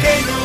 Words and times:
que 0.00 0.37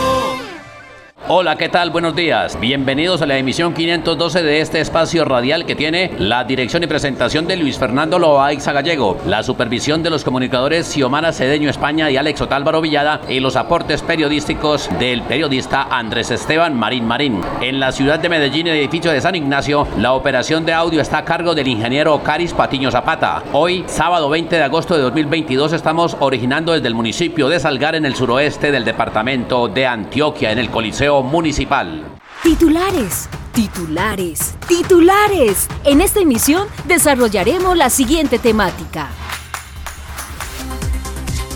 Hola, 1.29 1.55
¿qué 1.55 1.69
tal? 1.69 1.89
Buenos 1.89 2.17
días. 2.17 2.59
Bienvenidos 2.59 3.21
a 3.21 3.25
la 3.25 3.37
emisión 3.37 3.73
512 3.73 4.43
de 4.43 4.59
este 4.59 4.81
espacio 4.81 5.23
radial 5.23 5.65
que 5.65 5.73
tiene 5.73 6.11
la 6.19 6.43
dirección 6.43 6.83
y 6.83 6.87
presentación 6.87 7.47
de 7.47 7.55
Luis 7.55 7.79
Fernando 7.79 8.19
Loaiza 8.19 8.73
Gallego, 8.73 9.17
la 9.25 9.41
supervisión 9.41 10.03
de 10.03 10.09
los 10.09 10.25
comunicadores 10.25 10.85
Xiomara 10.85 11.31
Cedeño 11.31 11.69
España 11.69 12.11
y 12.11 12.17
Alex 12.17 12.41
Otálvaro 12.41 12.81
Villada 12.81 13.21
y 13.29 13.39
los 13.39 13.55
aportes 13.55 14.01
periodísticos 14.01 14.89
del 14.99 15.21
periodista 15.21 15.83
Andrés 15.89 16.29
Esteban 16.29 16.77
Marín 16.77 17.07
Marín. 17.07 17.39
En 17.61 17.79
la 17.79 17.93
ciudad 17.93 18.19
de 18.19 18.27
Medellín, 18.27 18.67
el 18.67 18.75
edificio 18.75 19.09
de 19.09 19.21
San 19.21 19.35
Ignacio, 19.35 19.87
la 19.99 20.11
operación 20.11 20.65
de 20.65 20.73
audio 20.73 20.99
está 20.99 21.19
a 21.19 21.25
cargo 21.25 21.55
del 21.55 21.69
ingeniero 21.69 22.21
Caris 22.21 22.51
Patiño 22.51 22.91
Zapata. 22.91 23.43
Hoy, 23.53 23.85
sábado 23.87 24.27
20 24.27 24.57
de 24.57 24.63
agosto 24.63 24.97
de 24.97 25.03
2022, 25.03 25.71
estamos 25.71 26.17
originando 26.19 26.73
desde 26.73 26.89
el 26.89 26.95
municipio 26.95 27.47
de 27.47 27.61
Salgar 27.61 27.95
en 27.95 28.05
el 28.05 28.13
suroeste 28.13 28.73
del 28.73 28.83
departamento 28.83 29.69
de 29.69 29.87
Antioquia, 29.87 30.51
en 30.51 30.59
el 30.59 30.69
Coliseo 30.69 31.12
Municipal. 31.21 32.05
Titulares, 32.41 33.29
titulares, 33.53 34.55
titulares. 34.67 35.67
En 35.83 36.01
esta 36.01 36.21
emisión 36.21 36.67
desarrollaremos 36.85 37.77
la 37.77 37.89
siguiente 37.89 38.39
temática. 38.39 39.09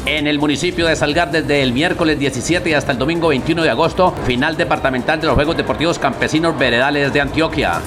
En 0.06 0.28
el 0.28 0.40
municipio 0.40 0.88
de 0.88 0.96
Salgar 0.96 1.32
desde 1.32 1.62
el 1.62 1.74
miércoles 1.74 2.18
17 2.18 2.76
hasta 2.76 2.94
el 2.94 2.98
domingo 2.98 3.28
21 3.30 3.64
de 3.64 3.70
agosto, 3.70 4.14
final 4.26 4.56
departamental 4.56 5.20
de 5.20 5.28
los 5.28 5.36
Juegos 5.36 5.58
Deportivos 5.58 6.00
Campesinos 6.00 6.58
Veredales 6.58 7.12
de 7.12 7.20
Antioquia. 7.20 7.82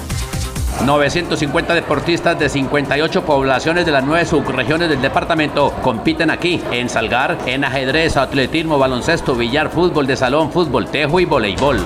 950 0.85 1.75
deportistas 1.75 2.39
de 2.39 2.49
58 2.49 3.23
poblaciones 3.23 3.85
de 3.85 3.91
las 3.91 4.03
nueve 4.03 4.25
subregiones 4.25 4.89
del 4.89 5.01
departamento 5.01 5.71
compiten 5.81 6.29
aquí, 6.31 6.61
en 6.71 6.89
Salgar, 6.89 7.37
en 7.45 7.63
ajedrez, 7.63 8.17
atletismo, 8.17 8.79
baloncesto, 8.79 9.35
billar, 9.35 9.69
fútbol 9.69 10.07
de 10.07 10.15
salón, 10.15 10.51
fútbol, 10.51 10.87
tejo 10.87 11.19
y 11.19 11.25
voleibol. 11.25 11.79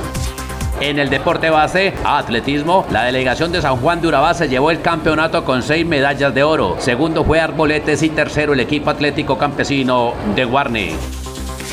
En 0.82 1.00
el 1.00 1.10
deporte 1.10 1.50
base, 1.50 1.94
atletismo, 2.04 2.86
la 2.92 3.04
delegación 3.04 3.52
de 3.52 3.62
San 3.62 3.78
Juan 3.78 4.02
de 4.02 4.08
Urabá 4.08 4.34
se 4.34 4.50
llevó 4.50 4.72
el 4.72 4.82
campeonato 4.82 5.46
con 5.46 5.64
seis 5.64 5.86
medallas 5.86 6.34
de 6.34 6.44
oro. 6.44 6.76
Segundo 6.80 7.24
fue 7.24 7.40
Arboletes 7.40 8.04
y 8.04 8.10
tercero 8.10 8.54
el 8.54 8.60
equipo 8.60 8.90
atlético 8.90 9.38
campesino 9.38 10.14
de 10.36 10.44
Guarni. 10.46 10.96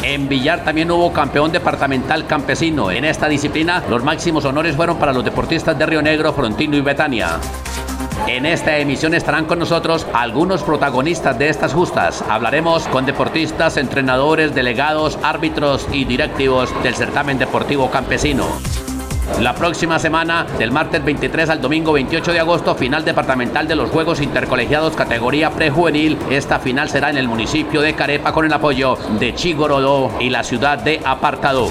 En 0.03 0.29
Villar 0.29 0.65
también 0.65 0.91
hubo 0.91 1.13
campeón 1.13 1.53
departamental 1.53 2.27
campesino. 2.27 2.91
En 2.91 3.05
esta 3.05 3.29
disciplina, 3.29 3.83
los 3.89 4.03
máximos 4.03 4.45
honores 4.45 4.75
fueron 4.75 4.97
para 4.97 5.13
los 5.13 5.25
deportistas 5.25 5.79
de 5.79 5.87
Río 5.87 6.03
Negro, 6.03 6.33
Frontino 6.33 6.77
y 6.77 6.81
Betania. 6.81 7.39
En 8.27 8.45
esta 8.47 8.79
emisión 8.79 9.15
estarán 9.15 9.47
con 9.47 9.59
nosotros 9.59 10.07
algunos 10.13 10.63
protagonistas 10.63 11.39
de 11.39 11.49
estas 11.49 11.73
justas. 11.73 12.23
Hablaremos 12.29 12.87
con 12.89 13.07
deportistas, 13.07 13.77
entrenadores, 13.77 14.55
delegados, 14.55 15.19
árbitros 15.23 15.87
y 15.93 16.05
directivos 16.05 16.71
del 16.83 16.95
certamen 16.95 17.39
deportivo 17.39 17.91
campesino. 17.91 18.47
La 19.41 19.55
próxima 19.55 19.99
semana, 19.99 20.47
del 20.59 20.71
martes 20.71 21.05
23 21.05 21.49
al 21.49 21.61
domingo 21.61 21.93
28 21.93 22.33
de 22.33 22.41
agosto, 22.41 22.75
final 22.75 23.05
departamental 23.05 23.67
de 23.67 23.75
los 23.75 23.91
Juegos 23.91 24.21
Intercolegiados 24.21 24.95
categoría 24.95 25.51
prejuvenil. 25.51 26.17
Esta 26.31 26.61
final 26.61 26.89
será 26.89 27.11
en 27.11 27.19
el 27.19 27.29
municipio 27.29 27.81
de 27.81 27.95
Carepa 27.95 28.33
con 28.33 28.45
el 28.45 28.53
apoyo 28.53 28.97
de 29.19 29.35
Chigorodó 29.35 30.13
y 30.21 30.31
la 30.31 30.45
ciudad 30.45 30.79
de 30.79 31.01
Apartado. 31.05 31.69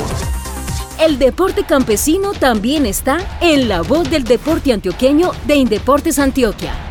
El 0.99 1.17
deporte 1.17 1.63
campesino 1.63 2.33
también 2.33 2.85
está 2.85 3.17
en 3.41 3.69
la 3.69 3.81
voz 3.81 4.09
del 4.09 4.23
deporte 4.23 4.73
antioqueño 4.73 5.31
de 5.45 5.55
Indeportes 5.55 6.19
Antioquia. 6.19 6.90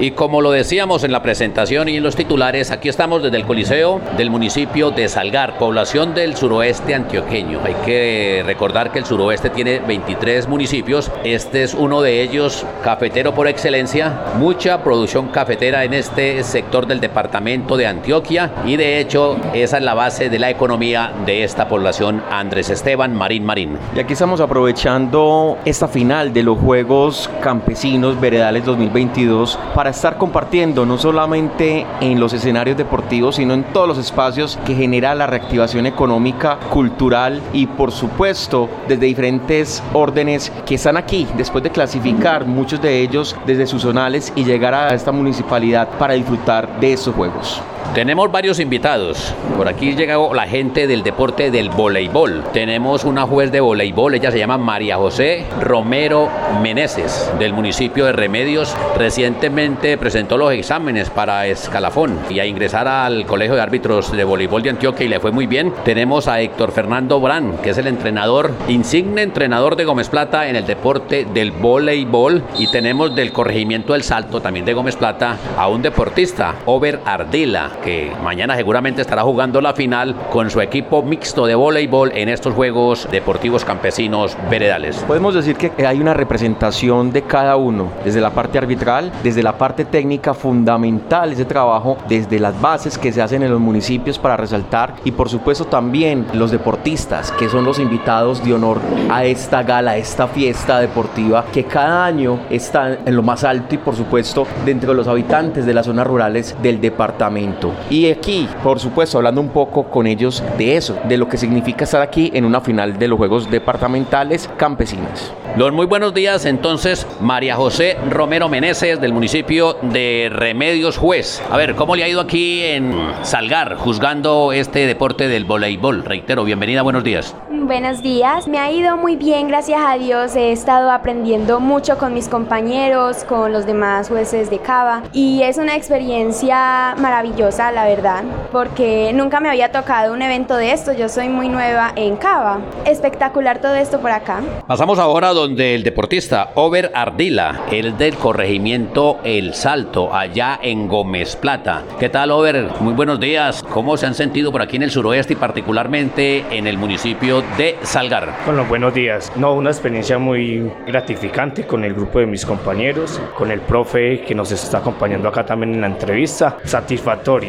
Y 0.00 0.12
como 0.12 0.40
lo 0.40 0.50
decíamos 0.50 1.04
en 1.04 1.12
la 1.12 1.20
presentación 1.20 1.86
y 1.90 1.98
en 1.98 2.02
los 2.02 2.16
titulares, 2.16 2.70
aquí 2.70 2.88
estamos 2.88 3.22
desde 3.22 3.36
el 3.36 3.44
Coliseo 3.44 4.00
del 4.16 4.30
municipio 4.30 4.90
de 4.90 5.06
Salgar, 5.08 5.58
población 5.58 6.14
del 6.14 6.36
suroeste 6.36 6.94
antioqueño. 6.94 7.60
Hay 7.62 7.74
que 7.84 8.42
recordar 8.46 8.92
que 8.92 8.98
el 8.98 9.04
suroeste 9.04 9.50
tiene 9.50 9.78
23 9.80 10.48
municipios. 10.48 11.12
Este 11.22 11.62
es 11.64 11.74
uno 11.74 12.00
de 12.00 12.22
ellos, 12.22 12.64
cafetero 12.82 13.34
por 13.34 13.46
excelencia. 13.46 14.24
Mucha 14.38 14.82
producción 14.82 15.28
cafetera 15.28 15.84
en 15.84 15.92
este 15.92 16.42
sector 16.44 16.86
del 16.86 17.00
departamento 17.00 17.76
de 17.76 17.86
Antioquia. 17.86 18.52
Y 18.64 18.76
de 18.76 19.00
hecho, 19.00 19.36
esa 19.52 19.76
es 19.76 19.82
la 19.82 19.92
base 19.92 20.30
de 20.30 20.38
la 20.38 20.48
economía 20.48 21.12
de 21.26 21.44
esta 21.44 21.68
población. 21.68 22.22
Andrés 22.30 22.70
Esteban 22.70 23.14
Marín 23.14 23.44
Marín. 23.44 23.76
Y 23.94 24.00
aquí 24.00 24.14
estamos 24.14 24.40
aprovechando 24.40 25.58
esta 25.66 25.88
final 25.88 26.32
de 26.32 26.42
los 26.42 26.58
Juegos 26.58 27.28
Campesinos 27.42 28.18
Veredales 28.18 28.64
2022 28.64 29.58
para 29.74 29.89
estar 29.90 30.18
compartiendo 30.18 30.86
no 30.86 30.98
solamente 30.98 31.86
en 32.00 32.20
los 32.20 32.32
escenarios 32.32 32.76
deportivos, 32.76 33.36
sino 33.36 33.54
en 33.54 33.64
todos 33.64 33.88
los 33.88 33.98
espacios 33.98 34.58
que 34.64 34.74
genera 34.74 35.14
la 35.14 35.26
reactivación 35.26 35.86
económica, 35.86 36.58
cultural 36.70 37.40
y 37.52 37.66
por 37.66 37.92
supuesto 37.92 38.68
desde 38.88 39.06
diferentes 39.06 39.82
órdenes 39.92 40.52
que 40.66 40.76
están 40.76 40.96
aquí 40.96 41.26
después 41.36 41.64
de 41.64 41.70
clasificar 41.70 42.46
muchos 42.46 42.80
de 42.80 43.00
ellos 43.00 43.36
desde 43.46 43.66
sus 43.66 43.82
zonales 43.82 44.32
y 44.36 44.44
llegar 44.44 44.74
a 44.74 44.94
esta 44.94 45.12
municipalidad 45.12 45.88
para 45.98 46.14
disfrutar 46.14 46.80
de 46.80 46.92
estos 46.92 47.14
juegos. 47.14 47.60
Tenemos 47.94 48.30
varios 48.30 48.60
invitados. 48.60 49.34
Por 49.56 49.66
aquí 49.66 49.96
llega 49.96 50.16
la 50.32 50.46
gente 50.46 50.86
del 50.86 51.02
deporte 51.02 51.50
del 51.50 51.70
voleibol. 51.70 52.44
Tenemos 52.52 53.04
una 53.04 53.26
juez 53.26 53.50
de 53.50 53.58
voleibol, 53.58 54.14
ella 54.14 54.30
se 54.30 54.38
llama 54.38 54.58
María 54.58 54.96
José 54.96 55.44
Romero 55.60 56.28
Meneses, 56.62 57.28
del 57.40 57.52
municipio 57.52 58.04
de 58.06 58.12
Remedios. 58.12 58.76
Recientemente 58.96 59.98
presentó 59.98 60.36
los 60.36 60.52
exámenes 60.52 61.10
para 61.10 61.48
escalafón 61.48 62.16
y 62.30 62.38
a 62.38 62.46
ingresar 62.46 62.86
al 62.86 63.26
Colegio 63.26 63.56
de 63.56 63.62
Árbitros 63.62 64.12
de 64.12 64.22
Voleibol 64.22 64.62
de 64.62 64.70
Antioquia 64.70 65.06
y 65.06 65.08
le 65.08 65.18
fue 65.18 65.32
muy 65.32 65.48
bien. 65.48 65.74
Tenemos 65.84 66.28
a 66.28 66.40
Héctor 66.40 66.70
Fernando 66.70 67.18
Brán, 67.18 67.58
que 67.60 67.70
es 67.70 67.78
el 67.78 67.88
entrenador, 67.88 68.52
insigne 68.68 69.22
entrenador 69.22 69.74
de 69.74 69.84
Gómez 69.84 70.08
Plata 70.08 70.48
en 70.48 70.54
el 70.54 70.64
deporte 70.64 71.26
del 71.34 71.50
voleibol. 71.50 72.44
Y 72.56 72.70
tenemos 72.70 73.16
del 73.16 73.32
corregimiento 73.32 73.94
del 73.94 74.04
salto, 74.04 74.40
también 74.40 74.64
de 74.64 74.74
Gómez 74.74 74.94
Plata, 74.94 75.38
a 75.56 75.66
un 75.66 75.82
deportista, 75.82 76.54
Over 76.66 77.00
Ardila 77.04 77.79
que 77.82 78.12
mañana 78.22 78.56
seguramente 78.56 79.02
estará 79.02 79.22
jugando 79.22 79.60
la 79.60 79.74
final 79.74 80.14
con 80.30 80.50
su 80.50 80.60
equipo 80.60 81.02
mixto 81.02 81.46
de 81.46 81.54
voleibol 81.54 82.12
en 82.14 82.28
estos 82.28 82.54
Juegos 82.54 83.08
Deportivos 83.10 83.64
Campesinos 83.64 84.36
Veredales. 84.50 84.96
Podemos 85.06 85.34
decir 85.34 85.56
que 85.56 85.86
hay 85.86 86.00
una 86.00 86.14
representación 86.14 87.12
de 87.12 87.22
cada 87.22 87.56
uno, 87.56 87.90
desde 88.04 88.20
la 88.20 88.30
parte 88.30 88.58
arbitral, 88.58 89.12
desde 89.22 89.42
la 89.42 89.56
parte 89.58 89.84
técnica 89.84 90.34
fundamental, 90.34 91.32
ese 91.32 91.44
trabajo 91.44 91.96
desde 92.08 92.38
las 92.38 92.60
bases 92.60 92.98
que 92.98 93.12
se 93.12 93.22
hacen 93.22 93.42
en 93.42 93.50
los 93.50 93.60
municipios 93.60 94.18
para 94.18 94.36
resaltar 94.36 94.94
y 95.04 95.12
por 95.12 95.28
supuesto 95.28 95.64
también 95.64 96.26
los 96.34 96.50
deportistas, 96.50 97.32
que 97.32 97.48
son 97.48 97.64
los 97.64 97.78
invitados 97.78 98.44
de 98.44 98.54
honor 98.54 98.80
a 99.10 99.24
esta 99.24 99.62
gala, 99.62 99.92
a 99.92 99.96
esta 99.96 100.28
fiesta 100.28 100.80
deportiva 100.80 101.44
que 101.52 101.64
cada 101.64 102.04
año 102.04 102.40
está 102.50 102.98
en 103.04 103.16
lo 103.16 103.22
más 103.22 103.44
alto 103.44 103.74
y 103.74 103.78
por 103.78 103.96
supuesto 103.96 104.46
dentro 104.64 104.90
de 104.90 104.96
los 104.96 105.08
habitantes 105.08 105.66
de 105.66 105.74
las 105.74 105.86
zonas 105.86 106.06
rurales 106.06 106.56
del 106.62 106.80
departamento. 106.80 107.69
Y 107.88 108.10
aquí, 108.10 108.48
por 108.62 108.78
supuesto, 108.80 109.18
hablando 109.18 109.40
un 109.40 109.50
poco 109.50 109.84
con 109.84 110.06
ellos 110.06 110.42
de 110.58 110.76
eso, 110.76 110.98
de 111.04 111.16
lo 111.16 111.28
que 111.28 111.36
significa 111.36 111.84
estar 111.84 112.02
aquí 112.02 112.30
en 112.34 112.44
una 112.44 112.60
final 112.60 112.98
de 112.98 113.08
los 113.08 113.18
Juegos 113.18 113.50
Departamentales 113.50 114.48
Campesinos. 114.56 115.32
Los 115.56 115.72
muy 115.72 115.86
buenos 115.86 116.14
días, 116.14 116.44
entonces, 116.44 117.06
María 117.20 117.56
José 117.56 117.96
Romero 118.08 118.48
Meneses 118.48 119.00
del 119.00 119.12
municipio 119.12 119.76
de 119.82 120.30
Remedios 120.32 120.96
Juez. 120.96 121.42
A 121.50 121.56
ver, 121.56 121.74
¿cómo 121.74 121.96
le 121.96 122.04
ha 122.04 122.08
ido 122.08 122.20
aquí 122.20 122.62
en 122.62 122.94
Salgar 123.22 123.74
juzgando 123.74 124.52
este 124.52 124.86
deporte 124.86 125.26
del 125.26 125.44
voleibol? 125.44 126.04
Reitero, 126.04 126.44
bienvenida, 126.44 126.82
buenos 126.82 127.02
días. 127.02 127.34
Buenos 127.50 128.02
días, 128.02 128.48
me 128.48 128.58
ha 128.58 128.70
ido 128.70 128.96
muy 128.96 129.16
bien, 129.16 129.48
gracias 129.48 129.80
a 129.84 129.96
Dios. 129.96 130.34
He 130.34 130.52
estado 130.52 130.90
aprendiendo 130.90 131.60
mucho 131.60 131.98
con 131.98 132.14
mis 132.14 132.28
compañeros, 132.28 133.24
con 133.24 133.52
los 133.52 133.66
demás 133.66 134.08
jueces 134.08 134.50
de 134.50 134.58
Cava 134.58 135.02
y 135.12 135.42
es 135.42 135.58
una 135.58 135.76
experiencia 135.76 136.94
maravillosa 136.98 137.59
sorpresa, 137.60 137.72
la 137.72 137.84
verdad, 137.84 138.24
porque 138.52 139.12
nunca 139.14 139.40
me 139.40 139.48
había 139.48 139.70
tocado 139.70 140.12
un 140.14 140.22
evento 140.22 140.56
de 140.56 140.72
esto. 140.72 140.92
Yo 140.92 141.08
soy 141.08 141.28
muy 141.28 141.48
nueva 141.48 141.92
en 141.96 142.16
Cava. 142.16 142.60
Espectacular 142.86 143.60
todo 143.60 143.74
esto 143.74 144.00
por 144.00 144.10
acá. 144.10 144.40
Pasamos 144.66 144.98
ahora 144.98 145.32
donde 145.32 145.74
el 145.74 145.82
deportista 145.82 146.50
Over 146.54 146.90
Ardila, 146.94 147.62
el 147.70 147.96
del 147.96 148.16
corregimiento 148.16 149.18
El 149.24 149.54
Salto, 149.54 150.14
allá 150.14 150.58
en 150.62 150.88
Gómez 150.88 151.36
Plata. 151.36 151.82
¿Qué 151.98 152.08
tal, 152.08 152.30
Over? 152.30 152.80
Muy 152.80 152.94
buenos 152.94 153.20
días. 153.20 153.62
¿Cómo 153.62 153.96
se 153.96 154.06
han 154.06 154.14
sentido 154.14 154.50
por 154.52 154.62
aquí 154.62 154.76
en 154.76 154.82
el 154.82 154.90
suroeste 154.90 155.34
y 155.34 155.36
particularmente 155.36 156.44
en 156.50 156.66
el 156.66 156.78
municipio 156.78 157.42
de 157.58 157.76
Salgar? 157.82 158.34
Bueno, 158.46 158.64
buenos 158.64 158.94
días. 158.94 159.32
No, 159.36 159.54
una 159.54 159.70
experiencia 159.70 160.18
muy 160.18 160.70
gratificante 160.86 161.66
con 161.66 161.84
el 161.84 161.94
grupo 161.94 162.20
de 162.20 162.26
mis 162.26 162.46
compañeros, 162.46 163.20
con 163.36 163.50
el 163.50 163.60
profe 163.60 164.22
que 164.22 164.34
nos 164.34 164.50
está 164.52 164.78
acompañando 164.78 165.28
acá 165.28 165.44
también 165.44 165.74
en 165.74 165.80
la 165.82 165.86
entrevista. 165.88 166.56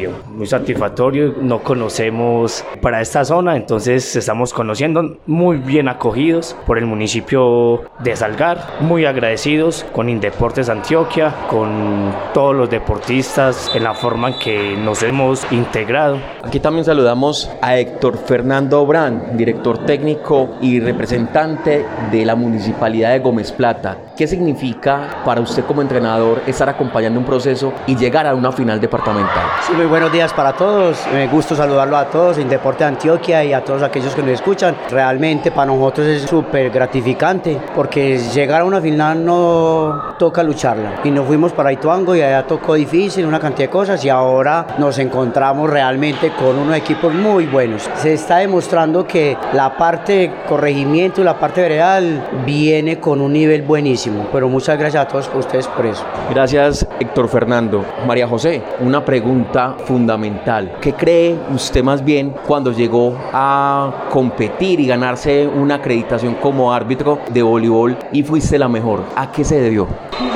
Satisfactorio, 0.02 0.10
muy 0.34 0.46
satisfactorio. 0.46 1.34
No 1.40 1.58
conocemos 1.60 2.64
para 2.80 3.00
esta 3.00 3.24
zona, 3.24 3.56
entonces 3.56 4.16
estamos 4.16 4.52
conociendo 4.52 5.18
muy 5.26 5.58
bien 5.58 5.88
acogidos 5.88 6.56
por 6.66 6.78
el 6.78 6.86
municipio 6.86 7.82
de 8.00 8.16
Salgar, 8.16 8.58
muy 8.80 9.04
agradecidos 9.04 9.84
con 9.92 10.08
Indeportes 10.08 10.68
Antioquia, 10.68 11.34
con 11.48 12.12
todos 12.34 12.54
los 12.54 12.70
deportistas 12.70 13.70
en 13.74 13.84
la 13.84 13.94
forma 13.94 14.30
en 14.30 14.38
que 14.38 14.76
nos 14.76 15.02
hemos 15.02 15.50
integrado. 15.52 16.18
Aquí 16.42 16.58
también 16.58 16.84
saludamos 16.84 17.50
a 17.60 17.76
Héctor 17.78 18.18
Fernando 18.18 18.84
Brand, 18.86 19.36
director 19.36 19.84
técnico 19.86 20.56
y 20.60 20.80
representante 20.80 21.86
de 22.10 22.24
la 22.24 22.34
Municipalidad 22.34 23.12
de 23.12 23.20
Gómez 23.20 23.52
Plata. 23.52 23.96
¿Qué 24.16 24.26
significa 24.26 25.22
para 25.24 25.40
usted 25.40 25.64
como 25.64 25.82
entrenador 25.82 26.42
estar 26.46 26.68
acompañando 26.68 27.18
un 27.20 27.26
proceso 27.26 27.72
y 27.86 27.96
llegar 27.96 28.26
a 28.26 28.34
una 28.34 28.52
final 28.52 28.80
departamental? 28.80 29.46
Sí, 29.62 29.72
buenos 29.92 30.10
días 30.10 30.32
para 30.32 30.54
todos. 30.54 31.06
Me 31.12 31.26
gusta 31.28 31.54
saludarlo 31.54 31.98
a 31.98 32.06
todos 32.06 32.38
en 32.38 32.48
Deporte 32.48 32.82
Antioquia 32.82 33.44
y 33.44 33.52
a 33.52 33.62
todos 33.62 33.82
aquellos 33.82 34.14
que 34.14 34.22
nos 34.22 34.30
escuchan. 34.30 34.74
Realmente 34.88 35.50
para 35.50 35.66
nosotros 35.66 36.06
es 36.06 36.22
súper 36.22 36.70
gratificante 36.70 37.60
porque 37.74 38.16
llegar 38.16 38.62
a 38.62 38.64
una 38.64 38.80
final 38.80 39.22
no 39.22 40.14
toca 40.18 40.42
lucharla. 40.42 40.94
Y 41.04 41.10
nos 41.10 41.26
fuimos 41.26 41.52
para 41.52 41.70
Ituango 41.74 42.16
y 42.16 42.22
allá 42.22 42.46
tocó 42.46 42.72
difícil, 42.72 43.26
una 43.26 43.38
cantidad 43.38 43.68
de 43.68 43.70
cosas 43.70 44.02
y 44.02 44.08
ahora 44.08 44.66
nos 44.78 44.98
encontramos 44.98 45.68
realmente 45.68 46.32
con 46.40 46.58
unos 46.58 46.74
equipos 46.74 47.12
muy 47.12 47.44
buenos. 47.44 47.90
Se 47.96 48.14
está 48.14 48.38
demostrando 48.38 49.06
que 49.06 49.36
la 49.52 49.76
parte 49.76 50.12
de 50.12 50.32
corregimiento 50.48 51.20
y 51.20 51.24
la 51.24 51.38
parte 51.38 51.60
veredal 51.60 52.28
viene 52.46 52.98
con 52.98 53.20
un 53.20 53.34
nivel 53.34 53.60
buenísimo. 53.60 54.26
Pero 54.32 54.48
muchas 54.48 54.78
gracias 54.78 55.04
a 55.04 55.08
todos 55.08 55.30
ustedes 55.34 55.68
por 55.68 55.84
eso. 55.84 56.02
Gracias 56.30 56.86
Héctor 56.98 57.28
Fernando. 57.28 57.84
María 58.06 58.26
José, 58.26 58.62
una 58.80 59.04
pregunta 59.04 59.76
fundamental. 59.84 60.76
¿Qué 60.80 60.92
cree 60.94 61.36
usted 61.54 61.82
más 61.82 62.04
bien 62.04 62.34
cuando 62.46 62.72
llegó 62.72 63.16
a 63.32 64.06
competir 64.10 64.80
y 64.80 64.86
ganarse 64.86 65.46
una 65.46 65.76
acreditación 65.76 66.34
como 66.34 66.72
árbitro 66.72 67.18
de 67.30 67.42
voleibol 67.42 67.96
y 68.12 68.22
fuiste 68.22 68.58
la 68.58 68.68
mejor? 68.68 69.04
¿A 69.16 69.30
qué 69.30 69.44
se 69.44 69.60
debió? 69.60 69.86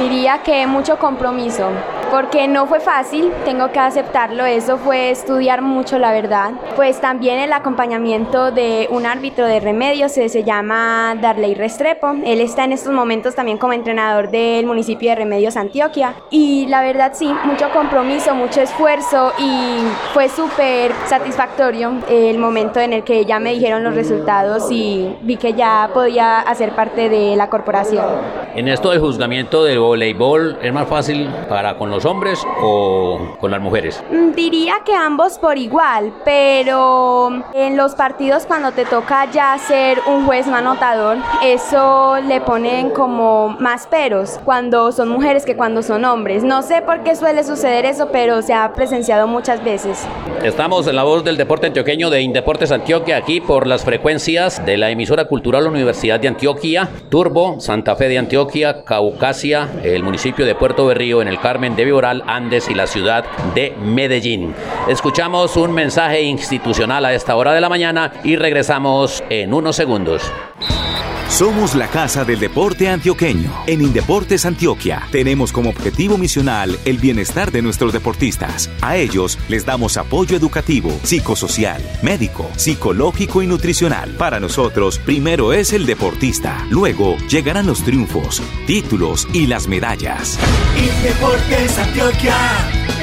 Diría 0.01 0.43
que 0.43 0.67
mucho 0.67 0.99
compromiso, 0.99 1.69
porque 2.11 2.49
no 2.49 2.67
fue 2.67 2.81
fácil, 2.81 3.33
tengo 3.45 3.71
que 3.73 3.79
aceptarlo, 3.79 4.45
eso 4.45 4.79
fue 4.79 5.11
estudiar 5.11 5.63
mucho, 5.63 5.99
la 5.99 6.13
verdad. 6.13 6.53
Pues 6.77 7.01
también 7.01 7.39
el 7.39 7.53
acompañamiento 7.53 8.51
de 8.51 8.89
un 8.91 9.07
árbitro 9.07 9.47
de 9.47 9.61
remedios, 9.61 10.13
se, 10.13 10.29
se 10.29 10.45
llama 10.45 11.17
Darley 11.21 11.55
Restrepo, 11.55 12.15
él 12.25 12.41
está 12.41 12.65
en 12.65 12.73
estos 12.73 12.93
momentos 12.93 13.35
también 13.35 13.59
como 13.59 13.73
entrenador 13.73 14.31
del 14.31 14.67
municipio 14.67 15.11
de 15.11 15.17
Remedios 15.17 15.57
Antioquia 15.57 16.15
y 16.31 16.67
la 16.69 16.83
verdad 16.83 17.13
sí, 17.15 17.33
mucho 17.45 17.71
compromiso, 17.71 18.35
mucho 18.35 18.61
esfuerzo 18.61 19.33
y 19.39 19.79
fue 20.13 20.29
súper 20.29 20.93
satisfactorio 21.07 21.93
el 22.09 22.39
momento 22.39 22.81
en 22.81 22.93
el 22.93 23.05
que 23.05 23.25
ya 23.25 23.39
me 23.39 23.53
dijeron 23.53 23.85
los 23.85 23.95
resultados 23.95 24.71
y 24.71 25.17
vi 25.23 25.37
que 25.37 25.55
ya 25.55 25.91
podía 25.93 26.41
hacer 26.41 26.71
parte 26.73 27.09
de 27.09 27.37
la 27.37 27.49
corporación. 27.49 28.05
En 28.55 28.69
esto 28.69 28.91
del 28.91 29.01
juzgamiento 29.01 29.65
del 29.65 29.79
voleibol, 29.79 30.59
¿es 30.63 30.73
más 30.73 30.89
fácil 30.89 31.29
para 31.49 31.77
con 31.77 31.91
los 31.91 31.96
hombres 32.05 32.45
o 32.61 33.37
con 33.41 33.51
las 33.51 33.61
mujeres? 33.61 34.03
Mm, 34.11 34.33
Diría 34.33 34.75
que 34.85 34.95
ambos 34.95 35.39
por 35.39 35.59
igual, 35.59 36.13
pero 36.25 37.43
en 37.55 37.77
los 37.77 37.95
partidos 37.95 38.47
cuando 38.47 38.73
te 38.73 38.85
toca 38.85 39.31
ya 39.31 39.57
ser 39.59 40.01
un 40.07 40.27
juez 40.27 40.47
no 40.47 40.57
anotador, 40.57 41.17
eso 41.43 42.17
le 42.27 42.41
ponen 42.41 42.91
como 42.91 43.57
más 43.61 43.87
peros 43.87 44.39
cuando 44.45 44.93
son 44.93 45.09
mujeres 45.09 45.45
que 45.45 45.57
cuando 45.57 45.83
son 45.83 46.05
hombres. 46.05 46.45
No 46.45 46.63
sé 46.63 46.83
por 46.83 47.03
qué 47.03 47.17
suele 47.17 47.45
suceder 47.45 47.87
eso, 47.87 48.09
pero 48.13 48.43
se 48.43 48.53
ha 48.53 48.73
presenciado 48.73 49.27
muchas 49.27 49.65
veces. 49.65 50.07
Estamos 50.43 50.87
en 50.87 50.97
la 50.97 51.03
voz 51.03 51.25
del 51.25 51.37
deporte 51.37 51.67
antioqueño 51.67 52.11
de 52.11 52.21
Indeportes 52.21 52.71
Antioquia, 52.73 53.17
aquí 53.17 53.41
por 53.41 53.67
las 53.67 53.85
frecuencias 53.85 54.65
de 54.67 54.77
la 54.77 54.91
emisora 54.91 55.25
cultural 55.25 55.67
Universidad 55.67 56.21
de 56.21 56.29
Antioquia, 56.29 56.89
Turbo, 57.09 57.59
Santa 57.61 57.97
Fe 57.97 58.09
de 58.09 58.19
Antioquia, 58.19 58.85
Caucasia, 58.85 59.69
el 59.83 60.03
municipio 60.03 60.45
de 60.45 60.55
Puerto 60.55 60.87
Berrío, 60.87 61.23
en 61.23 61.29
el 61.29 61.41
Carmen 61.41 61.75
de 61.75 61.85
Viboral, 61.87 62.23
Andes 62.27 62.69
y 62.69 62.75
la 62.75 62.87
ciudad 62.87 63.25
de 63.55 63.75
Medellín. 63.83 64.55
Escuchamos 64.89 65.57
un 65.57 65.73
mensaje 65.73 66.23
institucional 66.23 67.05
a 67.05 67.15
esta 67.15 67.37
hora 67.37 67.53
de 67.53 67.61
la 67.61 67.69
mañana 67.69 68.13
y 68.25 68.37
regresamos 68.37 69.25
en 69.31 69.55
unos 69.55 69.77
segundos. 69.77 70.31
Somos 71.29 71.75
la 71.75 71.89
Casa 71.89 72.25
del 72.25 72.39
Deporte 72.39 72.89
Antioqueño. 72.89 73.53
En 73.67 73.83
Indeportes 73.83 74.47
Antioquia 74.47 75.03
tenemos 75.11 75.53
como 75.53 75.69
objetivo 75.69 76.17
misional 76.17 76.79
el 76.87 76.97
bienestar 76.97 77.51
de 77.51 77.61
nuestros 77.61 77.93
deportistas. 77.93 78.71
A 78.81 78.97
ellos 78.97 79.39
les 79.49 79.67
damos 79.67 79.99
apoyo 79.99 80.35
educativo, 80.37 80.91
psicosocial, 81.03 81.83
médico, 82.01 82.49
psicológico 82.57 83.43
y 83.43 83.49
nutricional. 83.49 84.13
Para 84.13 84.41
nosotros, 84.41 84.99
primero 84.99 85.53
es 85.53 85.75
el 85.75 85.85
deportista, 85.85 86.65
luego 86.71 87.19
llegarán 87.29 87.67
los 87.67 87.83
triunfos, 87.83 88.41
títulos 88.67 89.29
y 89.35 89.47
las 89.47 89.69
medallas. 89.69 90.39
Indeportes 90.79 91.76
Antioquia, 91.79 92.35